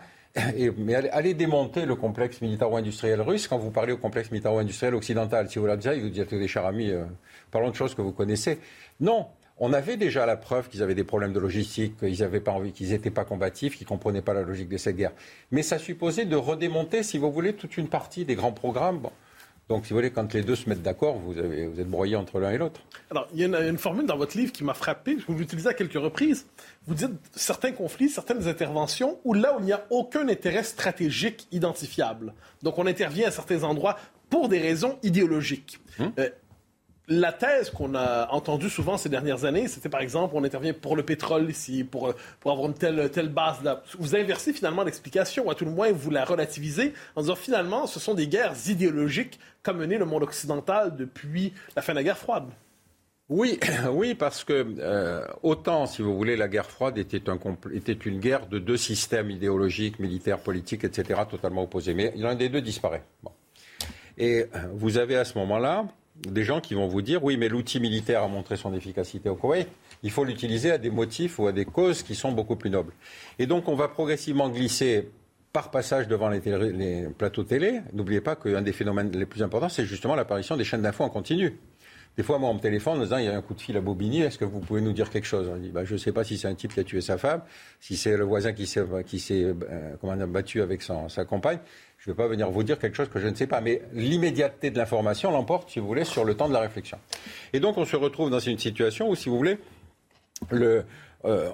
[0.77, 5.49] mais allez, démonter le complexe militaro-industriel russe quand vous parlez au complexe militaro-industriel occidental.
[5.49, 7.03] Si vous l'avez déjà, vous dites, des chers amis, euh,
[7.51, 8.59] parlons de choses que vous connaissez.
[8.99, 9.27] Non,
[9.57, 12.71] on avait déjà la preuve qu'ils avaient des problèmes de logistique, qu'ils n'avaient pas envie,
[12.71, 15.11] qu'ils n'étaient pas combatifs, qu'ils ne comprenaient pas la logique de cette guerre.
[15.51, 19.01] Mais ça supposait de redémonter, si vous voulez, toute une partie des grands programmes.
[19.69, 21.39] Donc, si vous voulez, quand les deux se mettent d'accord, vous, vous
[21.79, 22.81] êtes broyé entre l'un et l'autre.
[23.09, 25.73] Alors, il y a une, formule dans votre livre qui m'a frappé, vous l'utilisez à
[25.73, 26.45] quelques reprises.
[26.87, 31.47] Vous dites certains conflits, certaines interventions, où là où il n'y a aucun intérêt stratégique
[31.51, 32.33] identifiable.
[32.63, 33.97] Donc, on intervient à certains endroits
[34.29, 35.79] pour des raisons idéologiques.
[35.99, 36.11] Hum.
[36.19, 36.29] Euh,
[37.11, 40.95] la thèse qu'on a entendue souvent ces dernières années, c'était par exemple, on intervient pour
[40.95, 43.83] le pétrole ici, pour, pour avoir une telle, telle base là.
[43.99, 47.99] Vous inversez finalement l'explication, à tout le moins vous la relativisez en disant finalement, ce
[47.99, 52.17] sont des guerres idéologiques qu'a mené le monde occidental depuis la fin de la guerre
[52.17, 52.45] froide.
[53.27, 53.59] Oui,
[53.91, 57.37] oui, parce que euh, autant, si vous voulez, la guerre froide était, un,
[57.73, 61.93] était une guerre de deux systèmes idéologiques, militaires, politiques, etc., totalement opposés.
[61.93, 63.03] Mais l'un des deux disparaît.
[64.17, 65.85] Et euh, vous avez à ce moment-là
[66.27, 69.35] des gens qui vont vous dire oui, mais l'outil militaire a montré son efficacité au
[69.35, 69.67] Koweït.
[70.03, 72.93] Il faut l'utiliser à des motifs ou à des causes qui sont beaucoup plus nobles.
[73.39, 75.09] Et donc, on va progressivement glisser
[75.53, 77.81] par passage devant les, plateaux télé.
[77.93, 81.09] N'oubliez pas qu'un des phénomènes les plus importants, c'est justement l'apparition des chaînes d'infos en
[81.09, 81.57] continu.
[82.17, 83.77] Des fois, moi, on me téléphone en disant il y a un coup de fil
[83.77, 85.49] à Bobigny, est-ce que vous pouvez nous dire quelque chose?
[85.49, 87.17] On dit bah, je ne sais pas si c'est un type qui a tué sa
[87.17, 87.41] femme,
[87.79, 91.59] si c'est le voisin qui s'est, euh, battu avec sa compagne.
[91.97, 93.81] Je ne vais pas venir vous dire quelque chose que je ne sais pas, mais
[93.93, 96.97] l'immédiateté de l'information l'emporte, si vous voulez, sur le temps de la réflexion.
[97.53, 99.59] Et donc, on se retrouve dans une situation où, si vous voulez,
[100.49, 100.83] le,
[101.25, 101.51] euh,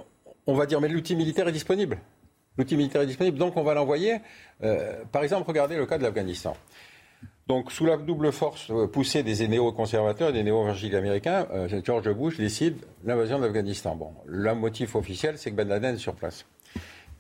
[0.48, 1.98] on va dire mais l'outil militaire est disponible.
[2.58, 4.20] L'outil militaire est disponible, donc on va l'envoyer.
[4.64, 6.56] Euh, par exemple, regardez le cas de l'Afghanistan.
[7.48, 11.48] Donc, sous la double force euh, poussée des néo-conservateurs et des néo-évangéliques américains,
[11.84, 12.76] George Bush décide
[13.06, 13.96] l'invasion de l'Afghanistan.
[13.96, 16.46] Bon, le motif officiel, c'est que Ben Laden est sur place.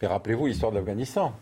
[0.01, 1.33] Mais rappelez-vous l'histoire de l'Afghanistan.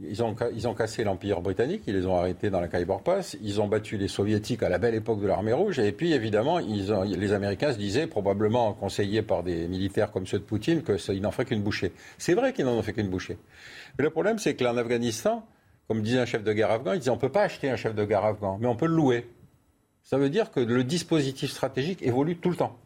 [0.00, 3.36] Ils ont, ils ont cassé l'Empire britannique, ils les ont arrêtés dans la Khyber Pass,
[3.42, 6.58] ils ont battu les soviétiques à la belle époque de l'armée rouge, et puis évidemment,
[6.58, 11.30] les Américains se disaient, probablement conseillés par des militaires comme ceux de Poutine, qu'ils n'en
[11.30, 11.92] feraient qu'une bouchée.
[12.16, 13.36] C'est vrai qu'ils n'en ont fait qu'une bouchée.
[13.98, 15.44] Mais le problème, c'est que en Afghanistan,
[15.88, 17.76] comme disait un chef de guerre afghan, il disait on ne peut pas acheter un
[17.76, 19.28] chef de guerre afghan, mais on peut le louer.
[20.02, 22.78] Ça veut dire que le dispositif stratégique évolue tout le temps.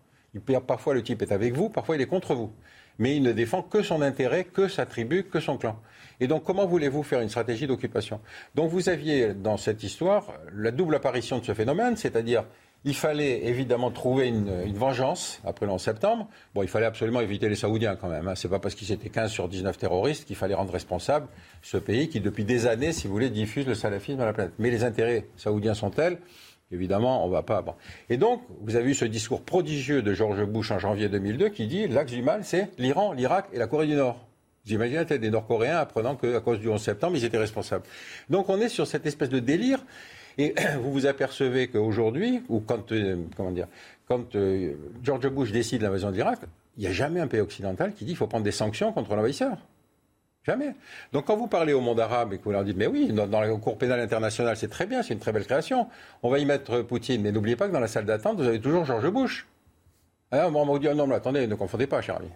[0.67, 2.53] Parfois, le type est avec vous, parfois, il est contre vous.
[2.99, 5.79] Mais il ne défend que son intérêt, que sa tribu, que son clan.
[6.21, 8.21] Et donc, comment voulez-vous faire une stratégie d'occupation?
[8.55, 12.45] Donc, vous aviez dans cette histoire la double apparition de ce phénomène, c'est-à-dire
[12.85, 16.29] il fallait évidemment trouver une, vengeance après le 11 septembre.
[16.55, 18.29] Bon, il fallait absolument éviter les Saoudiens quand même.
[18.29, 18.35] Hein.
[18.35, 21.27] Ce n'est pas parce qu'ils étaient 15 sur 19 terroristes qu'il fallait rendre responsable
[21.63, 24.55] ce pays qui, depuis des années, si vous voulez, diffuse le salafisme à la planète.
[24.59, 26.19] Mais les intérêts saoudiens sont tels
[26.73, 27.65] Évidemment, on ne va pas.
[28.11, 31.69] Et donc, vous avez eu ce discours prodigieux de George Bush en janvier 2002 qui
[31.69, 34.27] dit l'axe du mal, c'est l'Iran, l'Irak et la Corée du Nord.
[34.65, 37.85] Vous imaginez des Nord-Coréens apprenant qu'à cause du 11 septembre, ils étaient responsables.
[38.31, 39.79] Donc on est sur cette espèce de délire.
[40.39, 43.69] Et vous vous apercevez qu'aujourd'hui, ou quand, euh, comment dire,
[44.09, 46.17] quand euh, George Bush décide l'invasion de
[46.79, 49.15] il n'y a jamais un pays occidental qui dit qu'il faut prendre des sanctions contre
[49.17, 49.57] l'envahisseur.
[50.45, 50.75] Jamais.
[51.13, 53.27] Donc quand vous parlez au monde arabe et que vous leur dites, mais oui, dans,
[53.27, 55.89] dans la Cour pénale internationale, c'est très bien, c'est une très belle création,
[56.23, 58.61] on va y mettre Poutine, mais n'oubliez pas que dans la salle d'attente, vous avez
[58.61, 59.47] toujours George Bush.
[60.31, 62.29] Alors, on va dire, non, mais attendez, ne confondez pas, ami.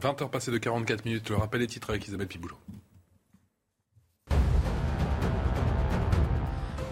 [0.00, 1.30] 20h passées de 44 minutes.
[1.30, 2.56] Le rappel des titres avec Isabelle Piboulot.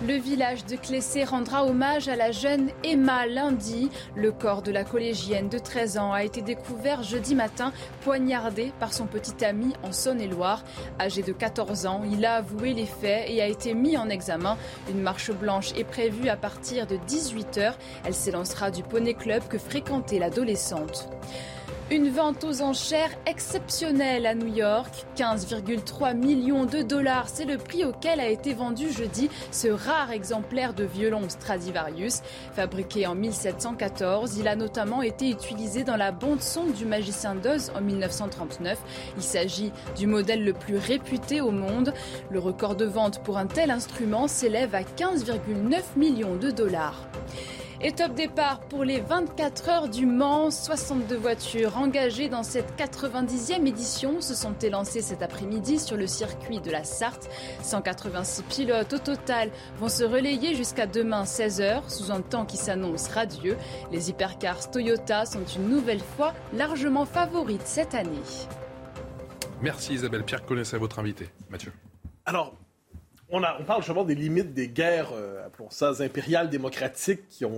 [0.07, 3.91] Le village de Clessé rendra hommage à la jeune Emma lundi.
[4.15, 8.93] Le corps de la collégienne de 13 ans a été découvert jeudi matin, poignardé par
[8.93, 10.63] son petit ami en Saône-et-Loire.
[11.01, 14.57] Âgé de 14 ans, il a avoué les faits et a été mis en examen.
[14.89, 17.73] Une marche blanche est prévue à partir de 18h.
[18.05, 21.09] Elle s'élancera du Poney Club que fréquentait l'adolescente.
[21.89, 25.07] Une vente aux enchères exceptionnelle à New York.
[25.17, 30.75] 15,3 millions de dollars, c'est le prix auquel a été vendu jeudi ce rare exemplaire
[30.75, 32.23] de violon Stradivarius.
[32.57, 37.81] Fabriqué en 1714, il a notamment été utilisé dans la bande-son du Magicien d'Oz en
[37.81, 38.79] 1939.
[39.17, 41.95] Il s'agit du modèle le plus réputé au monde.
[42.31, 47.07] Le record de vente pour un tel instrument s'élève à 15,9 millions de dollars.
[47.83, 50.51] Et top départ pour les 24 heures du Mans.
[50.51, 56.61] 62 voitures engagées dans cette 90e édition se sont élancées cet après-midi sur le circuit
[56.61, 57.29] de la Sarthe.
[57.63, 63.09] 186 pilotes au total vont se relayer jusqu'à demain 16h sous un temps qui s'annonce
[63.09, 63.57] radieux.
[63.93, 68.23] Les hypercars Toyota sont une nouvelle fois largement favorites cette année.
[69.61, 70.25] Merci Isabelle.
[70.25, 71.29] Pierre connaissait votre invité.
[71.51, 71.73] Mathieu.
[72.25, 72.55] Alors,
[73.31, 77.49] on, parle justement des limites des guerres, euh, appelons ça, impériales démocratiques qui, euh,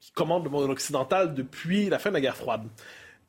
[0.00, 2.62] qui commandent le monde occidental depuis la fin de la guerre froide.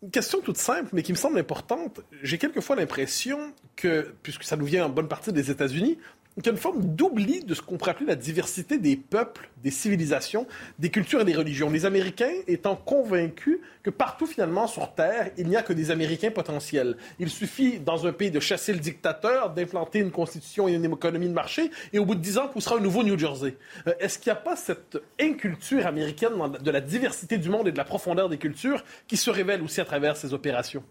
[0.04, 2.02] Une question toute simple, mais qui me semble importante.
[2.22, 5.98] J'ai quelquefois l'impression que, puisque ça nous vient en bonne partie des États-Unis,
[6.42, 9.50] qu'il y a une forme d'oubli de ce qu'on pourrait appeler la diversité des peuples,
[9.64, 10.48] des civilisations,
[10.80, 11.70] des cultures et des religions.
[11.70, 16.32] Les Américains étant convaincus que partout finalement sur Terre, il n'y a que des Américains
[16.32, 16.98] potentiels.
[17.20, 21.30] Il suffit dans un pays de chasser le dictateur, d'implanter une constitution et une économie
[21.30, 23.56] de marché, et au bout de dix ans, poussera un nouveau New Jersey.
[23.88, 27.72] Euh, est-ce qu'il n'y a pas cette inculture américaine de la diversité du monde et
[27.72, 30.84] de la profondeur des cultures qui se révèle aussi à travers ces opérations?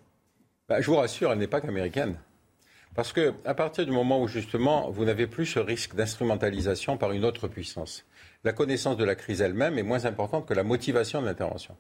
[0.69, 2.17] Bah, je vous rassure, elle n'est pas qu'américaine.
[2.97, 7.13] Parce que à partir du moment où justement vous n'avez plus ce risque d'instrumentalisation par
[7.13, 8.07] une autre puissance,
[8.43, 11.77] la connaissance de la crise elle-même est moins importante que la motivation de l'intervention.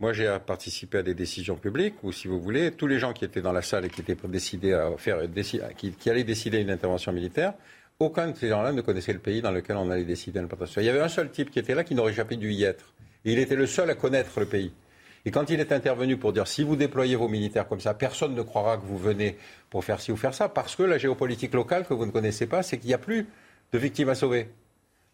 [0.00, 3.24] Moi, j'ai participé à des décisions publiques où, si vous voulez, tous les gens qui
[3.24, 5.18] étaient dans la salle et qui étaient décidés à faire,
[5.76, 7.54] qui, qui allaient décider une intervention militaire,
[8.00, 10.80] aucun de ces gens-là ne connaissait le pays dans lequel on allait décider une intervention.
[10.80, 12.92] Il y avait un seul type qui était là qui n'aurait jamais dû y être.
[13.24, 14.72] Et il était le seul à connaître le pays.
[15.26, 18.34] Et quand il est intervenu pour dire si vous déployez vos militaires comme ça, personne
[18.34, 19.38] ne croira que vous venez
[19.70, 22.46] pour faire ci ou faire ça, parce que la géopolitique locale que vous ne connaissez
[22.46, 23.26] pas, c'est qu'il n'y a plus
[23.72, 24.50] de victimes à sauver.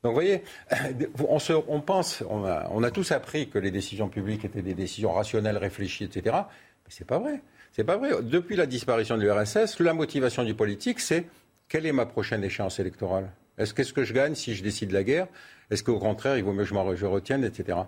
[0.03, 0.43] Donc vous voyez,
[1.29, 4.63] on, se, on pense, on a, on a, tous appris que les décisions publiques étaient
[4.63, 6.37] des décisions rationnelles, réfléchies, etc.
[6.37, 7.41] Mais c'est pas vrai.
[7.73, 8.11] C'est pas vrai.
[8.23, 11.27] Depuis la disparition de l'URSS, la motivation du politique, c'est
[11.69, 13.31] quelle est ma prochaine échéance électorale?
[13.59, 15.29] Est-ce qu'est-ce que je gagne si je décide la guerre?
[15.71, 17.79] Est-ce qu'au contraire, il vaut mieux que je, je retienne, etc.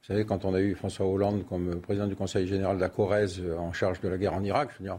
[0.00, 2.88] Vous savez, quand on a eu François Hollande comme président du Conseil général de la
[2.88, 4.98] Corrèze en charge de la guerre en Irak, je veux dire,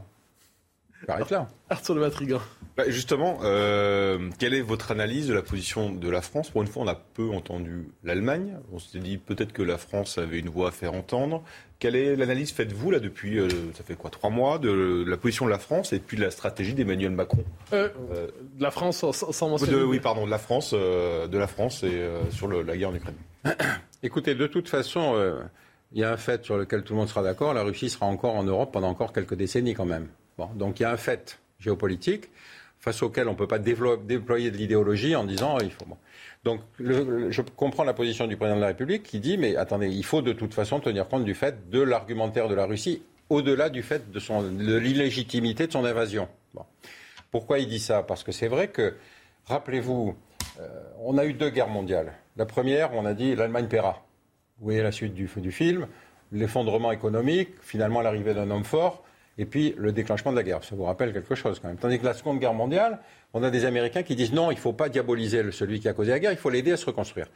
[1.07, 1.47] J'arrête là.
[1.69, 2.41] Arthur de Matrigan.
[2.75, 6.67] Bah, justement, euh, quelle est votre analyse de la position de la France Pour une
[6.67, 8.57] fois, on a peu entendu l'Allemagne.
[8.73, 11.43] On s'est dit peut-être que la France avait une voix à faire entendre.
[11.79, 15.45] Quelle est l'analyse faites-vous là depuis, euh, ça fait quoi, trois mois, de, la position
[15.45, 17.87] de la France et puis de la stratégie d'Emmanuel Macron euh,
[18.57, 19.81] De la France sans, mentionner.
[19.83, 23.15] oui, pardon, de la France, de la France et sur la guerre en Ukraine.
[24.01, 25.39] Écoutez, de toute façon,
[25.91, 27.53] il y a un fait sur lequel tout le monde sera d'accord.
[27.53, 30.09] La Russie sera encore en Europe pendant encore quelques décennies quand même
[30.55, 32.29] donc il y a un fait géopolitique
[32.79, 35.85] face auquel on ne peut pas déployer de l'idéologie en disant il faut.
[36.43, 40.05] Donc je comprends la position du président de la République qui dit mais attendez, il
[40.05, 43.83] faut de toute façon tenir compte du fait de l'argumentaire de la Russie au-delà du
[43.83, 46.29] fait de, de l'illégitimité de son invasion.
[47.31, 48.01] Pourquoi il dit ça?
[48.01, 48.95] Parce que c'est vrai que,
[49.45, 50.15] rappelez-vous,
[50.59, 50.67] euh,
[51.03, 52.13] on a eu deux guerres mondiales.
[52.39, 54.01] La première, on a dit l'Allemagne paiera.
[54.59, 55.87] Vous voyez la suite du, film,
[56.31, 59.03] l'effondrement économique, finalement l'arrivée d'un homme fort
[59.37, 60.63] et puis le déclenchement de la guerre.
[60.63, 61.75] Ça vous rappelle quelque chose quand même.
[61.75, 62.99] Tandis que la Seconde Guerre mondiale,
[63.33, 65.93] on a des Américains qui disent non, il ne faut pas diaboliser celui qui a
[65.93, 67.27] causé la guerre, il faut l'aider à se reconstruire.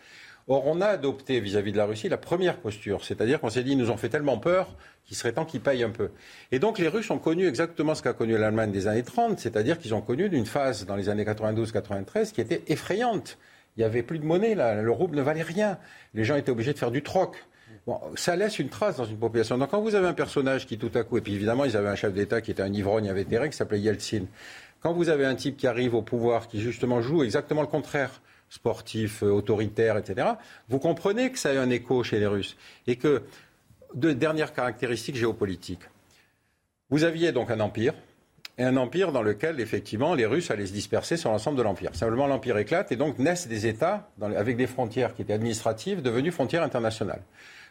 [0.47, 3.73] Or, on a adopté vis-à-vis de la Russie la première posture, c'est-à-dire qu'on s'est dit,
[3.73, 4.73] ils nous ont fait tellement peur
[5.03, 6.11] qu'il serait temps qu'ils payent un peu.
[6.53, 9.79] Et donc, les Russes ont connu exactement ce qu'a connu l'Allemagne des années 30, c'est-à-dire
[9.79, 13.37] qu'ils ont connu une phase dans les années 92-93 qui était effrayante.
[13.75, 14.81] Il n'y avait plus de monnaie, là.
[14.81, 15.77] le rouble ne valait rien.
[16.13, 17.43] Les gens étaient obligés de faire du troc.
[17.85, 19.57] Bon, ça laisse une trace dans une population.
[19.57, 21.89] Donc quand vous avez un personnage qui tout à coup, et puis évidemment ils avaient
[21.89, 24.25] un chef d'État qui était un ivrogne invétéré qui s'appelait Yeltsin.
[24.81, 28.21] Quand vous avez un type qui arrive au pouvoir, qui justement joue exactement le contraire,
[28.49, 30.27] sportif, euh, autoritaire, etc.,
[30.69, 32.55] vous comprenez que ça a un écho chez les Russes.
[32.87, 33.23] Et que,
[33.95, 35.83] deux dernières caractéristiques géopolitiques.
[36.89, 37.93] Vous aviez donc un empire,
[38.57, 41.89] et un empire dans lequel, effectivement, les Russes allaient se disperser sur l'ensemble de l'empire.
[41.93, 46.31] Simplement, l'empire éclate et donc naissent des États avec des frontières qui étaient administratives devenues
[46.31, 47.21] frontières internationales.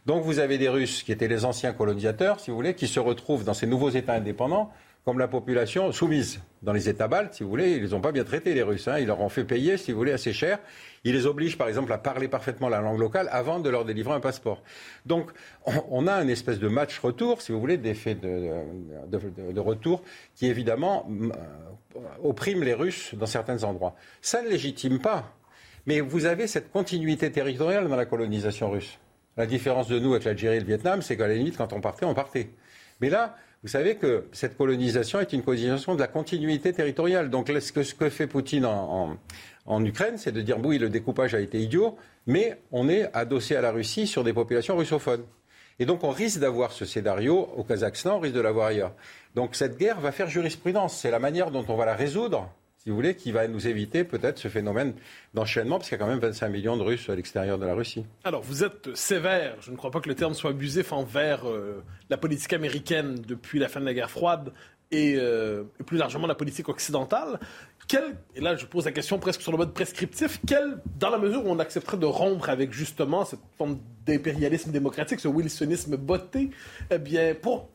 [0.07, 2.99] Donc vous avez des Russes qui étaient les anciens colonisateurs, si vous voulez, qui se
[2.99, 4.73] retrouvent dans ces nouveaux États indépendants
[5.05, 6.41] comme la population soumise.
[6.63, 8.87] Dans les États baltes, si vous voulez, ils les ont pas bien traités, les Russes.
[8.87, 8.99] Hein.
[9.01, 10.59] Ils leur ont fait payer, si vous voulez, assez cher.
[11.05, 14.15] Ils les obligent, par exemple, à parler parfaitement la langue locale avant de leur délivrer
[14.15, 14.63] un passeport.
[15.05, 15.31] Donc,
[15.67, 18.53] on, a une espèce de match retour, si vous voulez, d'effet de,
[19.09, 20.03] de, retour
[20.37, 23.97] qui, évidemment, euh, opprime les Russes dans certains endroits.
[24.21, 25.35] Ça ne légitime pas.
[25.87, 28.99] Mais vous avez cette continuité territoriale dans la colonisation russe.
[29.37, 31.81] La différence de nous avec l'Algérie et le Vietnam, c'est qu'à la limite, quand on
[31.81, 32.51] partait, on partait.
[33.01, 37.31] Mais là, vous savez que cette colonisation est une colonisation de la continuité territoriale.
[37.31, 39.17] Donc ce que, fait Poutine en,
[39.67, 41.97] en, Ukraine, c'est de dire oui, le découpage a été idiot,
[42.27, 45.25] mais on est adossé à la Russie sur des populations russophones.
[45.79, 48.95] Et donc on risque d'avoir ce scénario au Kazakhstan, on risque de l'avoir ailleurs.
[49.37, 50.97] Donc cette guerre va faire jurisprudence.
[50.97, 52.53] C'est la manière dont on va la résoudre
[52.83, 54.95] si vous voulez, qui va nous éviter peut-être ce phénomène
[55.35, 57.75] d'enchaînement, parce qu'il y a quand même 25 millions de Russes à l'extérieur de la
[57.75, 58.05] Russie.
[58.25, 61.81] Alors, vous êtes sévère, je ne crois pas que le terme soit abusif envers euh,
[62.11, 64.53] la politique américaine depuis la fin de la guerre froide
[64.91, 67.39] et, euh, plus largement la politique occidentale.
[68.35, 71.45] Et là je pose la question presque sur le mode prescriptif, quel, dans la mesure
[71.45, 76.51] où on accepterait de rompre avec justement cette forme d'impérialisme démocratique, ce wilsonisme botté,
[76.91, 77.69] eh bien, pour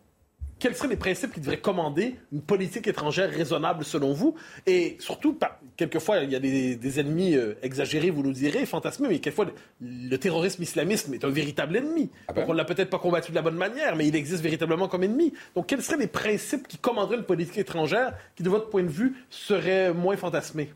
[0.60, 4.36] quels seraient les principes qui devraient commander une politique étrangère raisonnable selon vous?
[4.66, 5.38] Et surtout,
[5.76, 9.48] quelquefois, il y a des, ennemis euh, exagérés, vous nous direz, fantasmés, mais quelquefois,
[9.82, 12.10] le terrorisme islamisme est un véritable ennemi.
[12.28, 12.42] Ah ben.
[12.42, 14.88] Donc, on ne l'a peut-être pas combattu de la bonne manière, mais il existe véritablement
[14.88, 15.34] comme ennemi.
[15.56, 18.90] Donc, quels seraient les principes qui commanderaient une politique étrangère qui, de votre point de
[18.90, 20.74] vue, serait moins fantasmée?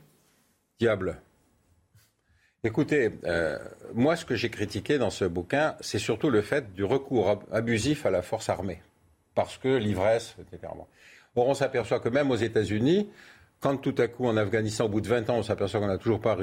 [0.80, 1.22] Diable.
[2.64, 3.58] Écoutez, euh,
[3.96, 8.06] moi, ce que j'ai critiqué dans ce bouquin, c'est surtout le fait du recours abusif
[8.06, 8.82] à la force armée
[9.36, 10.74] parce que l'ivresse, etc.
[11.36, 13.10] Or, on s'aperçoit que même aux États-Unis,
[13.60, 15.98] quand tout à coup en Afghanistan, au bout de 20 ans, on s'aperçoit qu'on n'a
[15.98, 16.38] toujours pas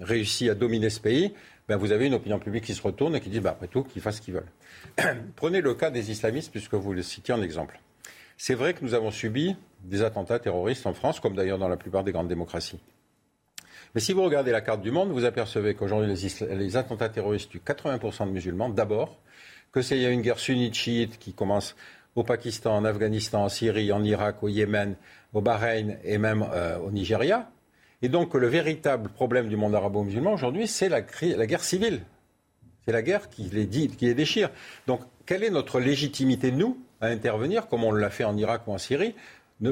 [0.00, 1.34] réussi à dominer ce pays,
[1.68, 3.82] ben vous avez une opinion publique qui se retourne et qui dit, ben après tout,
[3.82, 5.16] qu'ils fassent ce qu'ils veulent.
[5.36, 7.80] Prenez le cas des islamistes, puisque vous le citiez en exemple.
[8.36, 11.76] C'est vrai que nous avons subi des attentats terroristes en France, comme d'ailleurs dans la
[11.76, 12.78] plupart des grandes démocraties.
[13.94, 16.14] Mais si vous regardez la carte du monde, vous apercevez qu'aujourd'hui,
[16.50, 19.18] les, attentats terroristes tuent 80% de musulmans, d'abord,
[19.78, 21.76] que c'est y a une guerre sunnite-chiite qui commence
[22.16, 24.96] au Pakistan, en Afghanistan, en Syrie, en Irak, au Yémen,
[25.32, 27.48] au Bahreïn et même euh, au Nigeria.
[28.02, 32.00] Et donc le véritable problème du monde arabo-musulman aujourd'hui, c'est la, guerre civile.
[32.84, 34.50] C'est la guerre qui les, dit, qui les déchire.
[34.88, 38.72] Donc quelle est notre légitimité, nous, à intervenir, comme on l'a fait en Irak ou
[38.72, 39.14] en Syrie,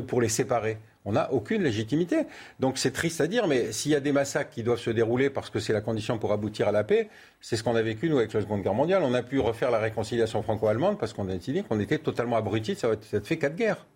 [0.06, 0.78] pour les séparer?
[1.06, 2.26] On n'a aucune légitimité.
[2.60, 5.30] Donc c'est triste à dire, mais s'il y a des massacres qui doivent se dérouler
[5.30, 7.08] parce que c'est la condition pour aboutir à la paix,
[7.40, 9.02] c'est ce qu'on a vécu, nous, avec la Seconde Guerre mondiale.
[9.04, 12.74] On a pu refaire la réconciliation franco-allemande parce qu'on a dit qu'on était totalement abrutis
[12.74, 13.86] de cette fait quatre guerres.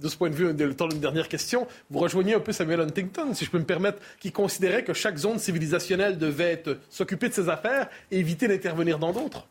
[0.00, 2.80] De ce point de vue, le temps d'une dernière question, vous rejoignez un peu Samuel
[2.80, 7.34] Huntington, si je peux me permettre, qui considérait que chaque zone civilisationnelle devait s'occuper de
[7.34, 9.46] ses affaires et éviter d'intervenir dans d'autres.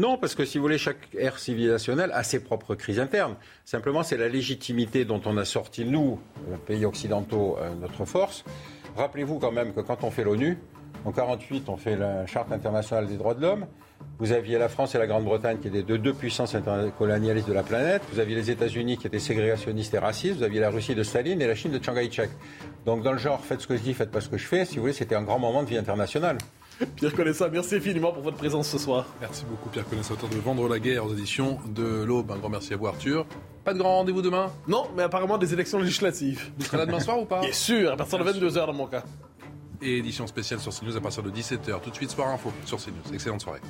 [0.00, 3.36] Non, parce que si vous voulez, chaque ère civilisationnelle a ses propres crises internes.
[3.66, 6.18] Simplement, c'est la légitimité dont on a sorti, nous,
[6.66, 8.42] pays occidentaux, euh, notre force.
[8.96, 10.56] Rappelez-vous quand même que quand on fait l'ONU,
[11.04, 13.66] en 1948, on fait la Charte internationale des droits de l'homme.
[14.18, 16.56] Vous aviez la France et la Grande-Bretagne qui étaient deux puissances
[16.96, 18.00] colonialistes de la planète.
[18.10, 20.38] Vous aviez les États-Unis qui étaient ségrégationnistes et racistes.
[20.38, 22.30] Vous aviez la Russie de Staline et la Chine de Chiang Kai-shek.
[22.86, 24.64] Donc, dans le genre, faites ce que je dis, faites pas ce que je fais,
[24.64, 26.38] si vous voulez, c'était un grand moment de vie internationale.
[26.96, 29.06] Pierre Connaissant, merci infiniment pour votre présence ce soir.
[29.20, 32.30] Merci beaucoup Pierre Connaissant, auteur de Vendre la guerre aux éditions de l'Aube.
[32.30, 33.26] Un grand merci à vous Arthur.
[33.64, 34.50] Pas de grand rendez-vous demain?
[34.66, 36.50] Non, mais apparemment des élections législatives.
[36.58, 37.40] Vous serez là demain soir ou pas?
[37.40, 39.02] Bien sûr, à partir de 22h dans mon cas.
[39.82, 41.80] Et édition spéciale sur CNews à partir de 17h.
[41.80, 43.14] Tout de suite, Soir Info sur CNews.
[43.14, 43.60] Excellente soirée.